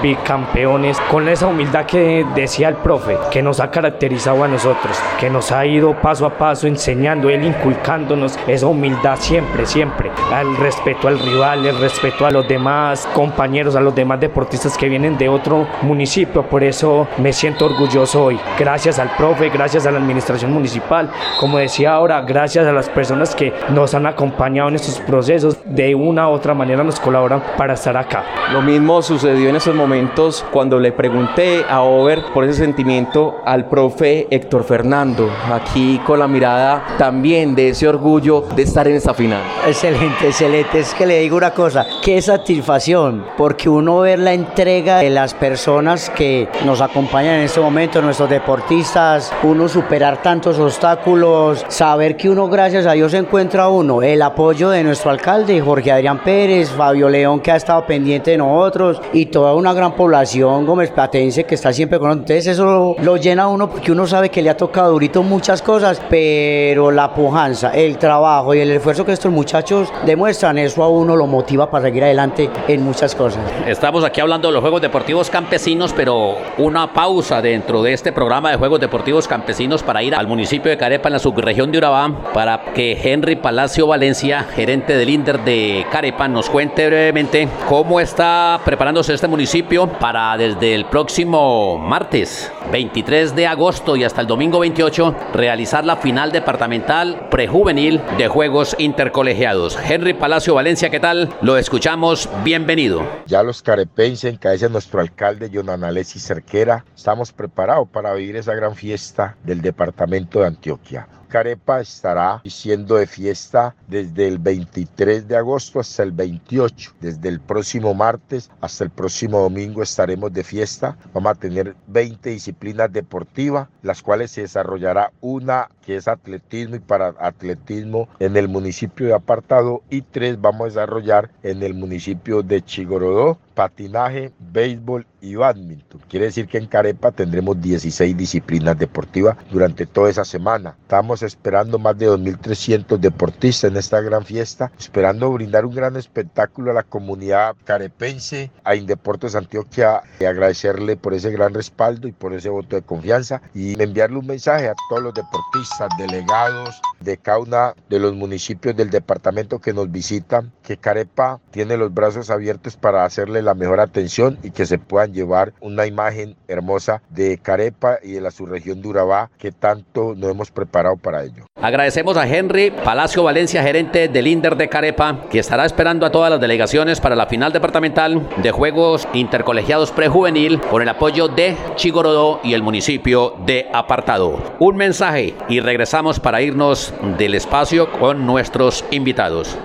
con 1.11 1.29
esa 1.29 1.47
humildad 1.47 1.87
que 1.87 2.25
decía 2.35 2.69
el 2.69 2.77
profe, 2.77 3.19
que 3.31 3.43
nos 3.43 3.61
ha 3.61 3.71
caracterizado 3.71 4.45
a 4.45 4.49
nosotros, 4.49 4.97
que 5.19 5.31
nos 5.31 5.53
ha 5.53 5.67
ido 5.67 5.95
paso 6.01 6.27
a 6.27 6.31
paso 6.31 6.67
enseñando, 6.67 7.29
él 7.29 7.45
inculcándonos 7.45 8.39
esa 8.47 8.67
humildad 8.67 9.17
siempre, 9.19 9.67
siempre, 9.67 10.11
al 10.33 10.57
respeto 10.57 11.09
al 11.09 11.19
rival, 11.19 11.67
el 11.67 11.79
respeto 11.79 12.27
a 12.27 12.31
los 12.31 12.47
demás 12.47 13.09
compañeros, 13.15 13.77
a 13.77 13.81
los 13.81 13.95
demás 13.95 14.21
deportistas 14.21 14.77
que 14.77 14.89
vienen 14.89 15.19
de 15.19 15.29
otro 15.29 15.67
municipio. 15.83 16.43
Por 16.43 16.63
eso 16.63 17.09
me 17.19 17.33
siento 17.33 17.67
orgulloso 17.67 18.25
hoy. 18.25 18.41
Gracias 18.59 18.99
al 18.99 19.15
profe, 19.17 19.49
gracias 19.49 19.87
a 19.87 19.91
la 19.91 19.99
administración 19.99 20.53
municipal, 20.53 21.11
como 21.41 21.59
decía 21.59 21.95
ahora, 21.95 22.21
gracias 22.23 22.67
a 22.67 22.73
las 22.73 22.89
personas 22.89 23.35
que 23.35 23.53
nos 23.71 23.95
han 23.95 24.07
acompañado 24.07 24.69
en 24.69 24.77
estos 24.77 25.01
procesos, 25.01 25.59
de 25.65 25.95
una 25.95 26.29
u 26.29 26.33
otra 26.33 26.55
manera 26.55 26.85
nos 26.85 27.01
colaboran 27.01 27.43
para 27.57 27.75
estar 27.75 27.97
acá. 27.97 28.25
Lo 28.53 28.63
mismo 28.63 29.03
sucedió 29.03 29.49
en 29.49 29.57
esos 29.57 29.75
momentos 29.75 30.32
cuando 30.41 30.79
le 30.79 30.93
pregunté 30.93 31.65
a 31.69 31.83
Over 31.83 32.25
por 32.33 32.45
ese 32.45 32.61
sentimiento 32.61 33.41
al 33.45 33.69
profe 33.69 34.27
Héctor 34.31 34.65
Fernando, 34.65 35.29
aquí 35.53 36.01
con 36.07 36.21
la 36.21 36.29
mirada 36.29 36.85
también 36.97 37.55
de 37.55 37.71
ese 37.71 37.89
orgullo 37.89 38.43
de 38.55 38.63
estar 38.63 38.89
en 38.89 38.97
esta 38.97 39.13
final. 39.13 39.43
Excelente, 39.67 40.29
excelente. 40.29 40.79
Es 40.79 40.95
que 40.95 41.05
le 41.05 41.21
digo 41.21 41.37
una 41.37 41.53
cosa, 41.53 41.87
qué 42.03 42.23
satisfacción, 42.23 43.27
porque 43.37 43.69
uno 43.69 44.01
ver 44.01 44.21
la 44.21 44.33
entrega 44.33 44.99
de 44.99 45.11
las 45.11 45.35
personas 45.35 46.09
que 46.09 46.49
nos 46.65 46.81
acompañan 46.81 47.37
en 47.37 47.43
este 47.43 47.61
momento, 47.61 48.01
nuestros 48.01 48.31
deportistas, 48.31 49.33
uno 49.43 49.69
superar 49.69 50.23
tantos 50.23 50.59
obstáculos, 50.59 51.65
saber 51.69 52.17
que 52.17 52.31
uno 52.31 52.49
gracias 52.49 52.87
a 52.87 52.93
Dios 52.93 53.13
encuentra 53.15 53.69
uno, 53.69 54.03
el 54.03 54.23
apoyo 54.23 54.71
de 54.71 54.83
nuestro 54.85 55.11
alcalde 55.11 55.61
Jorge 55.61 55.93
Adrián 55.93 56.23
Pérez, 56.23 56.71
Fabio 56.71 57.09
León 57.09 57.41
que 57.41 57.51
ha 57.51 57.57
estado 57.57 57.85
pendiente 57.87 58.33
de 58.33 58.39
nosotros 58.39 59.01
y 59.13 59.27
toda 59.27 59.55
una 59.55 59.73
gran 59.73 59.93
población 59.93 60.22
gómez 60.67 60.91
platense 60.91 61.45
que 61.45 61.55
está 61.55 61.73
siempre 61.73 61.99
con 61.99 62.09
nosotros. 62.09 62.31
Entonces 62.31 62.55
eso 62.55 62.65
lo, 62.65 62.97
lo 63.03 63.17
llena 63.17 63.45
a 63.45 63.49
uno 63.49 63.69
porque 63.69 63.93
uno 63.93 64.07
sabe 64.07 64.31
que 64.31 64.43
le 64.43 64.51
ha 64.51 64.57
tocado 64.57 64.93
durito 64.93 65.23
muchas 65.23 65.63
cosas, 65.63 66.01
pero 66.09 66.91
la 66.91 67.15
pujanza, 67.15 67.71
el 67.71 67.99
trabajo 67.99 68.55
y 68.55 68.61
el 68.61 68.71
esfuerzo 68.71 69.05
que 69.05 69.13
estos 69.13 69.33
muchachos 69.33 69.93
demuestran, 70.05 70.59
eso 70.59 70.83
a 70.83 70.89
uno 70.89 71.17
lo 71.17 71.27
motiva 71.27 71.71
para 71.71 71.85
seguir 71.85 72.05
adelante 72.05 72.51
en 72.69 72.83
muchas 72.83 73.15
cosas. 73.15 73.43
Estamos 73.67 74.05
aquí 74.05 74.21
hablando 74.21 74.49
de 74.49 74.55
los 74.55 74.61
Juegos 74.61 74.83
Deportivos 74.83 75.31
Campesinos, 75.31 75.93
pero 75.93 76.37
una 76.59 76.93
pausa 76.93 77.41
dentro 77.41 77.83
de 77.83 77.93
este 77.93 78.13
programa 78.13 78.51
de 78.51 78.57
Juegos 78.57 78.81
Deportivos 78.81 79.29
Campesinos 79.29 79.83
para 79.83 80.03
ir 80.03 80.15
al 80.15 80.27
municipio 80.27 80.71
de 80.71 80.77
Carepa 80.77 81.09
en 81.09 81.15
la 81.15 81.19
subregión 81.19 81.71
de 81.73 81.79
Urabá 81.79 82.11
para 82.35 82.73
que 82.75 82.99
Henry 83.03 83.37
Palacio 83.37 83.87
Valencia, 83.87 84.45
gerente 84.55 84.97
del 84.97 85.11
INDER 85.11 85.41
de 85.41 85.87
Carepa, 85.91 86.29
nos 86.29 86.51
cuente 86.51 86.87
brevemente 86.87 87.49
cómo 87.69 88.01
está 88.01 88.61
preparándose 88.65 89.15
este 89.15 89.29
municipio 89.29 89.87
para 89.87 90.12
desde 90.13 90.75
el 90.75 90.85
próximo 90.85 91.79
martes 91.79 92.53
23 92.71 93.35
de 93.35 93.47
agosto 93.47 93.97
y 93.97 94.05
hasta 94.05 94.21
el 94.21 94.27
domingo 94.27 94.59
28 94.59 95.15
realizar 95.33 95.87
la 95.87 95.97
final 95.97 96.31
departamental 96.33 97.29
prejuvenil 97.31 97.99
de 98.19 98.29
Juegos 98.29 98.77
Intercolegiados. 98.79 99.79
Henry 99.83 100.13
Palacio 100.13 100.55
Valencia, 100.55 100.91
¿qué 100.91 101.01
tal? 101.01 101.31
Lo 101.41 101.57
escuchamos, 101.57 102.29
bienvenido. 102.45 103.03
Ya 103.25 103.43
los 103.43 103.63
carepenses, 103.63 104.31
en 104.31 104.37
cabeza 104.37 104.69
nuestro 104.69 105.01
alcalde, 105.01 105.51
Jonan 105.51 105.83
Alessi 105.83 106.21
Cerquera, 106.21 106.85
estamos 106.95 107.33
preparados 107.33 107.89
para 107.89 108.13
vivir 108.13 108.37
esa 108.37 108.55
gran 108.55 108.75
fiesta 108.77 109.39
del 109.45 109.63
departamento 109.63 110.41
de 110.41 110.49
Antioquia. 110.49 111.09
Carepa 111.33 111.81
estará 111.81 112.43
siendo 112.45 112.97
de 112.97 113.07
fiesta 113.07 113.75
desde 113.89 114.29
el 114.29 114.37
23 114.37 115.27
de 115.27 115.35
agosto 115.35 115.81
hasta 115.81 116.03
el 116.03 116.13
28. 116.13 116.93
Desde 117.01 117.27
el 117.31 117.41
próximo 117.41 117.95
martes 117.95 118.51
hasta 118.61 118.85
el 118.85 118.91
próximo 118.91 119.39
domingo 119.39 119.83
estaremos 119.83 120.31
de 120.31 120.45
fiesta. 120.45 120.99
Vamos 121.15 121.33
a 121.33 121.35
tener 121.35 121.75
20 121.87 122.29
disciplinas 122.29 122.93
deportivas, 122.93 123.69
las 123.83 124.03
cuales 124.03 124.31
se 124.31 124.43
desarrollará 124.43 125.11
una 125.23 125.71
que 125.87 125.97
es 125.97 126.07
atletismo 126.07 126.77
y 126.77 126.81
para 126.81 127.15
atletismo 127.19 128.11
en 128.19 128.37
el 128.37 128.49
municipio 128.49 129.07
de 129.07 129.15
Apartado 129.15 129.83
y 129.89 130.03
tres 130.03 130.39
vamos 130.39 130.61
a 130.61 130.65
desarrollar 130.67 131.31
en 131.43 131.63
el 131.63 131.73
municipio 131.73 132.43
de 132.43 132.63
Chigorodó 132.63 133.39
patinaje, 133.55 134.33
béisbol 134.39 135.07
y 135.21 135.37
badminton. 135.37 136.01
Quiere 136.09 136.27
decir 136.27 136.49
que 136.49 136.59
en 136.59 136.67
Carepa 136.67 137.13
tendremos 137.13 137.61
16 137.61 138.17
disciplinas 138.17 138.79
deportivas 138.79 139.37
durante 139.51 139.87
toda 139.87 140.11
esa 140.11 140.25
semana. 140.25 140.77
Estamos 140.83 141.23
esperando 141.23 141.79
más 141.79 141.97
de 141.97 142.09
2.300 142.09 142.99
deportistas 142.99 143.71
en 143.71 143.77
esta 143.77 144.01
gran 144.01 144.25
fiesta, 144.25 144.73
esperando 144.79 145.31
brindar 145.31 145.65
un 145.65 145.75
gran 145.75 145.97
espectáculo 145.97 146.71
a 146.71 146.75
la 146.75 146.83
comunidad 146.83 147.55
carepense, 147.65 148.51
a 148.65 148.75
Indeportes 148.75 149.35
Antioquia, 149.35 150.03
y 150.19 150.25
agradecerle 150.25 150.97
por 150.97 151.15
ese 151.15 151.31
gran 151.31 151.55
respaldo 151.55 152.09
y 152.09 152.13
por 152.13 152.35
ese 152.35 152.49
voto 152.49 152.77
de 152.77 152.83
confianza 152.83 153.43
y 153.55 153.81
enviarle 153.81 154.19
un 154.19 154.27
mensaje 154.27 154.69
a 154.69 154.75
todos 154.89 155.03
los 155.03 155.15
deportistas, 155.15 155.89
delegados 155.99 156.81
de 157.01 157.17
cada 157.19 157.39
uno 157.39 157.75
de 157.89 157.99
los 157.99 158.15
municipios 158.15 158.77
del 158.77 158.91
departamento 158.91 159.61
que 159.61 159.73
nos 159.73 159.91
visitan, 159.91 160.53
que 160.63 160.77
Carepa 160.77 161.41
tiene 161.51 161.77
los 161.77 161.93
brazos 161.93 162.31
abiertos 162.31 162.77
para 162.77 163.05
hacerle 163.05 163.42
la 163.45 163.55
mejor 163.55 163.81
atención 163.81 164.39
y 164.43 164.51
que 164.51 164.67
se 164.67 164.79
puedan 164.79 165.13
llevar 165.13 165.53
una 165.61 165.87
imagen 165.87 166.37
hermosa 166.49 167.03
de 167.11 167.39
Carepa 167.39 167.99
y 168.03 168.13
de 168.13 168.21
la 168.21 168.31
subregión 168.31 168.83
de 168.83 168.89
Urabá 168.89 169.31
que 169.39 169.53
tanto 169.53 170.15
nos 170.15 170.31
hemos 170.31 170.51
preparado 170.51 170.97
para 170.97 171.25
ello. 171.25 171.45
Agradecemos 171.61 172.17
a 172.17 172.27
Henry 172.27 172.71
Palacio 172.71 173.23
Valencia, 173.23 173.63
gerente 173.63 174.09
del 174.09 174.27
INDER 174.27 174.57
de 174.57 174.69
Carepa, 174.69 175.27
que 175.31 175.39
estará 175.39 175.65
esperando 175.65 176.07
a 176.07 176.11
todas 176.11 176.31
las 176.31 176.41
delegaciones 176.41 177.01
para 177.01 177.17
la 177.17 177.27
final 177.27 177.53
departamental 177.53 178.29
de 178.43 178.51
Juegos 178.51 179.07
Intercolegiados 179.13 179.93
Prejuvenil 179.93 180.61
con 180.61 180.83
el 180.83 180.89
apoyo 180.89 181.29
de 181.29 181.57
Chigorodó 181.77 182.41
y 182.43 182.55
el 182.55 182.63
municipio 182.63 183.35
de 183.47 183.69
Apartado. 183.73 184.39
Un 184.59 184.77
mensaje 184.77 185.35
y 185.49 185.61
regresamos 185.61 186.21
para 186.21 186.43
irnos 186.43 186.93
del 187.19 187.35
espacio 187.35 187.91
con 187.93 188.27
nuestros 188.27 188.85
invitados. 188.91 189.57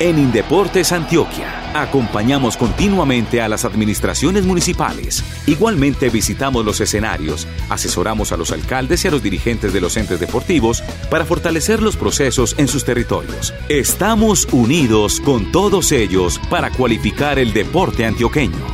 En 0.00 0.18
Indeportes 0.18 0.92
Antioquia 0.92 1.60
acompañamos 1.74 2.56
continuamente 2.56 3.42
a 3.42 3.50
las 3.50 3.66
administraciones 3.66 4.46
municipales. 4.46 5.22
Igualmente 5.46 6.08
visitamos 6.08 6.64
los 6.64 6.80
escenarios, 6.80 7.46
asesoramos 7.68 8.32
a 8.32 8.38
los 8.38 8.50
alcaldes 8.50 9.04
y 9.04 9.08
a 9.08 9.10
los 9.10 9.22
dirigentes 9.22 9.74
de 9.74 9.80
los 9.82 9.98
entes 9.98 10.18
deportivos 10.18 10.82
para 11.10 11.26
fortalecer 11.26 11.82
los 11.82 11.98
procesos 11.98 12.54
en 12.56 12.66
sus 12.66 12.86
territorios. 12.86 13.52
Estamos 13.68 14.48
unidos 14.52 15.20
con 15.20 15.52
todos 15.52 15.92
ellos 15.92 16.40
para 16.48 16.70
cualificar 16.70 17.38
el 17.38 17.52
deporte 17.52 18.06
antioqueño. 18.06 18.66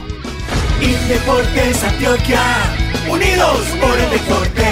Indeportes 0.80 1.82
Antioquia, 1.82 2.40
unidos 3.10 3.66
por 3.80 3.98
el 3.98 4.10
deporte. 4.10 4.65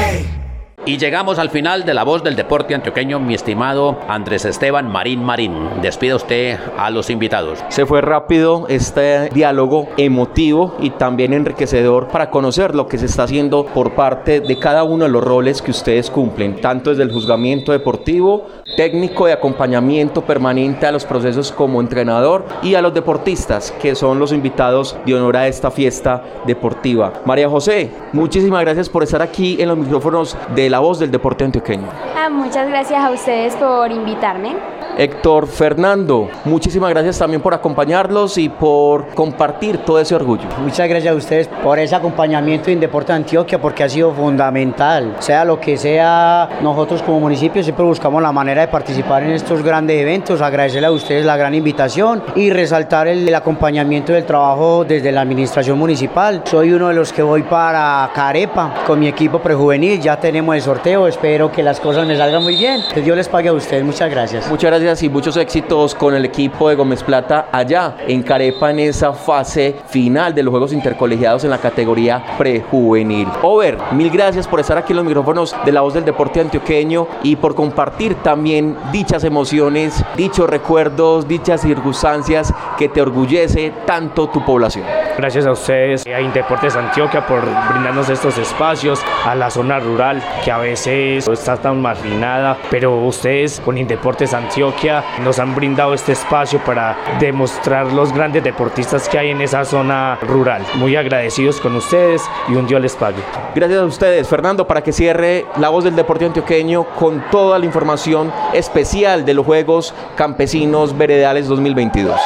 Y 0.86 0.98
llegamos 0.98 1.38
al 1.38 1.48
final 1.48 1.86
de 1.86 1.94
la 1.94 2.04
voz 2.04 2.22
del 2.22 2.36
deporte 2.36 2.74
antioqueño, 2.74 3.18
mi 3.18 3.32
estimado 3.32 3.98
Andrés 4.06 4.44
Esteban 4.44 4.86
Marín 4.86 5.24
Marín. 5.24 5.54
Despida 5.80 6.14
usted 6.14 6.58
a 6.76 6.90
los 6.90 7.08
invitados. 7.08 7.64
Se 7.70 7.86
fue 7.86 8.02
rápido 8.02 8.66
este 8.68 9.30
diálogo 9.30 9.88
emotivo 9.96 10.76
y 10.80 10.90
también 10.90 11.32
enriquecedor 11.32 12.08
para 12.08 12.28
conocer 12.28 12.74
lo 12.74 12.86
que 12.86 12.98
se 12.98 13.06
está 13.06 13.22
haciendo 13.22 13.64
por 13.64 13.94
parte 13.94 14.40
de 14.40 14.58
cada 14.58 14.84
uno 14.84 15.04
de 15.04 15.10
los 15.10 15.24
roles 15.24 15.62
que 15.62 15.70
ustedes 15.70 16.10
cumplen, 16.10 16.60
tanto 16.60 16.90
desde 16.90 17.04
el 17.04 17.12
juzgamiento 17.12 17.72
deportivo, 17.72 18.46
técnico 18.76 19.24
de 19.24 19.32
acompañamiento 19.32 20.20
permanente 20.20 20.84
a 20.84 20.92
los 20.92 21.06
procesos 21.06 21.50
como 21.50 21.80
entrenador 21.80 22.44
y 22.62 22.74
a 22.74 22.82
los 22.82 22.92
deportistas, 22.92 23.72
que 23.80 23.94
son 23.94 24.18
los 24.18 24.32
invitados 24.32 24.98
de 25.06 25.14
honor 25.14 25.38
a 25.38 25.48
esta 25.48 25.70
fiesta 25.70 26.22
deportiva. 26.46 27.14
María 27.24 27.48
José, 27.48 27.90
muchísimas 28.12 28.60
gracias 28.60 28.90
por 28.90 29.02
estar 29.02 29.22
aquí 29.22 29.56
en 29.58 29.68
los 29.68 29.78
micrófonos 29.78 30.36
de 30.54 30.73
la 30.73 30.73
voz 30.78 30.98
del 30.98 31.10
deporte 31.10 31.44
antioqueño. 31.44 31.88
Ah, 32.16 32.28
muchas 32.28 32.68
gracias 32.68 33.02
a 33.02 33.10
ustedes 33.10 33.54
por 33.56 33.90
invitarme. 33.90 34.56
Héctor 34.96 35.48
Fernando, 35.48 36.28
muchísimas 36.44 36.90
gracias 36.90 37.18
también 37.18 37.42
por 37.42 37.52
acompañarlos 37.52 38.38
y 38.38 38.48
por 38.48 39.08
compartir 39.08 39.78
todo 39.78 39.98
ese 39.98 40.14
orgullo. 40.14 40.44
Muchas 40.62 40.88
gracias 40.88 41.12
a 41.12 41.16
ustedes 41.16 41.48
por 41.48 41.80
ese 41.80 41.96
acompañamiento 41.96 42.70
en 42.70 42.78
Deporte 42.78 43.12
Antioquia 43.12 43.60
porque 43.60 43.82
ha 43.82 43.88
sido 43.88 44.12
fundamental. 44.12 45.16
Sea 45.18 45.44
lo 45.44 45.58
que 45.58 45.76
sea, 45.76 46.48
nosotros 46.62 47.02
como 47.02 47.18
municipio 47.18 47.60
siempre 47.64 47.84
buscamos 47.84 48.22
la 48.22 48.30
manera 48.30 48.60
de 48.60 48.68
participar 48.68 49.24
en 49.24 49.30
estos 49.30 49.64
grandes 49.64 50.00
eventos. 50.00 50.40
Agradecerle 50.40 50.86
a 50.86 50.92
ustedes 50.92 51.24
la 51.24 51.36
gran 51.36 51.54
invitación 51.54 52.22
y 52.36 52.50
resaltar 52.50 53.08
el, 53.08 53.26
el 53.26 53.34
acompañamiento 53.34 54.12
del 54.12 54.24
trabajo 54.24 54.84
desde 54.84 55.10
la 55.10 55.22
administración 55.22 55.76
municipal. 55.76 56.42
Soy 56.44 56.72
uno 56.72 56.88
de 56.88 56.94
los 56.94 57.12
que 57.12 57.22
voy 57.22 57.42
para 57.42 58.08
Carepa 58.14 58.84
con 58.86 59.00
mi 59.00 59.08
equipo 59.08 59.40
prejuvenil. 59.40 60.00
Ya 60.00 60.20
tenemos 60.20 60.54
el 60.54 60.62
sorteo. 60.62 61.08
Espero 61.08 61.50
que 61.50 61.64
las 61.64 61.80
cosas 61.80 62.06
me 62.06 62.16
salgan 62.16 62.44
muy 62.44 62.54
bien. 62.54 62.80
Que 62.94 63.02
Dios 63.02 63.16
les 63.16 63.28
pague 63.28 63.48
a 63.48 63.52
ustedes. 63.52 63.82
Muchas 63.82 64.08
gracias. 64.08 64.48
Muchas 64.48 64.70
gracias 64.70 64.83
y 64.84 65.08
muchos 65.08 65.38
éxitos 65.38 65.94
con 65.94 66.14
el 66.14 66.26
equipo 66.26 66.68
de 66.68 66.74
Gómez 66.74 67.02
Plata 67.02 67.48
allá 67.50 67.96
en 68.06 68.22
Carepa 68.22 68.70
en 68.70 68.80
esa 68.80 69.14
fase 69.14 69.76
final 69.88 70.34
de 70.34 70.42
los 70.42 70.50
Juegos 70.50 70.74
Intercolegiados 70.74 71.42
en 71.44 71.48
la 71.48 71.56
categoría 71.56 72.22
prejuvenil. 72.36 73.26
Over, 73.42 73.78
mil 73.92 74.10
gracias 74.10 74.46
por 74.46 74.60
estar 74.60 74.76
aquí 74.76 74.92
en 74.92 74.98
los 74.98 75.06
micrófonos 75.06 75.56
de 75.64 75.72
la 75.72 75.80
voz 75.80 75.94
del 75.94 76.04
deporte 76.04 76.38
antioqueño 76.42 77.08
y 77.22 77.36
por 77.36 77.54
compartir 77.54 78.16
también 78.16 78.76
dichas 78.92 79.24
emociones, 79.24 80.04
dichos 80.18 80.50
recuerdos, 80.50 81.26
dichas 81.26 81.62
circunstancias 81.62 82.52
que 82.76 82.90
te 82.90 83.00
orgullece 83.00 83.72
tanto 83.86 84.28
tu 84.28 84.44
población. 84.44 84.84
Gracias 85.16 85.46
a 85.46 85.52
ustedes, 85.52 86.06
a 86.06 86.20
Indeportes 86.20 86.76
Antioquia, 86.76 87.26
por 87.26 87.40
brindarnos 87.70 88.10
estos 88.10 88.36
espacios, 88.36 89.00
a 89.24 89.34
la 89.34 89.48
zona 89.48 89.78
rural 89.78 90.22
que 90.44 90.50
a 90.50 90.58
veces 90.58 91.26
está 91.26 91.56
tan 91.56 91.80
marginada, 91.80 92.58
pero 92.70 92.96
ustedes 93.06 93.60
con 93.64 93.78
Indeportes 93.78 94.34
Antioquia 94.34 94.73
nos 95.22 95.38
han 95.38 95.54
brindado 95.54 95.94
este 95.94 96.12
espacio 96.12 96.58
para 96.64 96.96
demostrar 97.18 97.92
los 97.92 98.12
grandes 98.12 98.44
deportistas 98.44 99.08
que 99.08 99.18
hay 99.18 99.30
en 99.30 99.40
esa 99.40 99.64
zona 99.64 100.18
rural. 100.22 100.62
Muy 100.74 100.96
agradecidos 100.96 101.60
con 101.60 101.74
ustedes 101.76 102.22
y 102.48 102.54
un 102.54 102.66
Dios 102.66 102.80
les 102.80 102.94
pague. 102.94 103.22
Gracias 103.54 103.80
a 103.80 103.84
ustedes, 103.84 104.28
Fernando, 104.28 104.66
para 104.66 104.82
que 104.82 104.92
cierre 104.92 105.46
la 105.58 105.70
voz 105.70 105.84
del 105.84 105.96
deporte 105.96 106.26
antioqueño 106.26 106.84
con 106.96 107.24
toda 107.30 107.58
la 107.58 107.64
información 107.64 108.32
especial 108.52 109.24
de 109.24 109.34
los 109.34 109.46
Juegos 109.46 109.94
Campesinos 110.16 110.96
Veredales 110.96 111.48
2022. 111.48 112.20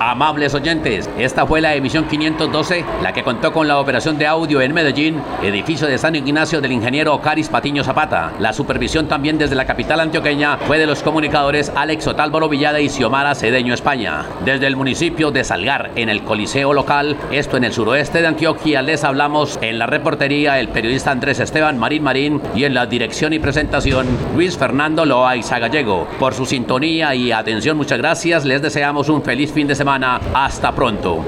Amables 0.00 0.54
oyentes, 0.54 1.10
esta 1.18 1.44
fue 1.44 1.60
la 1.60 1.74
emisión 1.74 2.06
512, 2.06 2.84
la 3.02 3.12
que 3.12 3.24
contó 3.24 3.52
con 3.52 3.66
la 3.66 3.80
operación 3.80 4.16
de 4.16 4.28
audio 4.28 4.60
en 4.60 4.72
Medellín, 4.72 5.20
edificio 5.42 5.88
de 5.88 5.98
San 5.98 6.14
Ignacio 6.14 6.60
del 6.60 6.70
ingeniero 6.70 7.20
Caris 7.20 7.48
Patiño 7.48 7.82
Zapata. 7.82 8.32
La 8.38 8.52
supervisión 8.52 9.08
también 9.08 9.38
desde 9.38 9.56
la 9.56 9.64
capital 9.64 9.98
antioqueña 9.98 10.56
fue 10.58 10.78
de 10.78 10.86
los 10.86 11.02
comunicadores 11.02 11.72
Alex 11.74 12.06
Otálvaro 12.06 12.48
Villada 12.48 12.80
y 12.80 12.88
Xiomara 12.88 13.34
Cedeño 13.34 13.74
España. 13.74 14.24
Desde 14.44 14.68
el 14.68 14.76
municipio 14.76 15.32
de 15.32 15.42
Salgar, 15.42 15.90
en 15.96 16.08
el 16.08 16.22
Coliseo 16.22 16.72
local, 16.72 17.16
esto 17.32 17.56
en 17.56 17.64
el 17.64 17.72
suroeste 17.72 18.20
de 18.20 18.28
Antioquia, 18.28 18.82
les 18.82 19.02
hablamos 19.02 19.58
en 19.62 19.80
la 19.80 19.86
reportería 19.86 20.60
el 20.60 20.68
periodista 20.68 21.10
Andrés 21.10 21.40
Esteban 21.40 21.76
Marín 21.76 22.04
Marín 22.04 22.40
y 22.54 22.62
en 22.62 22.74
la 22.74 22.86
dirección 22.86 23.32
y 23.32 23.40
presentación 23.40 24.06
Luis 24.36 24.56
Fernando 24.56 25.04
Loaiza 25.04 25.58
Gallego. 25.58 26.06
Por 26.20 26.34
su 26.34 26.46
sintonía 26.46 27.16
y 27.16 27.32
atención, 27.32 27.76
muchas 27.76 27.98
gracias. 27.98 28.44
Les 28.44 28.62
deseamos 28.62 29.08
un 29.08 29.22
feliz 29.22 29.52
fin 29.52 29.66
de 29.66 29.74
Hasta 29.90 30.74
pronto. 30.74 31.24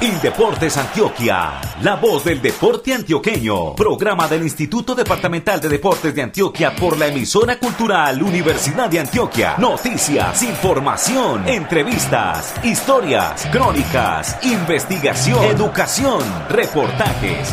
Indeportes 0.00 0.76
Antioquia, 0.76 1.60
la 1.82 1.96
voz 1.96 2.22
del 2.24 2.40
deporte 2.40 2.94
antioqueño. 2.94 3.74
Programa 3.74 4.28
del 4.28 4.44
Instituto 4.44 4.94
Departamental 4.94 5.60
de 5.60 5.68
Deportes 5.68 6.14
de 6.14 6.22
Antioquia 6.22 6.72
por 6.76 6.96
la 6.96 7.08
emisora 7.08 7.58
cultural 7.58 8.22
Universidad 8.22 8.88
de 8.88 9.00
Antioquia. 9.00 9.56
Noticias, 9.58 10.40
información, 10.44 11.48
entrevistas, 11.48 12.54
historias, 12.62 13.44
crónicas, 13.50 14.38
investigación, 14.44 15.44
educación, 15.44 16.22
reportajes 16.48 17.52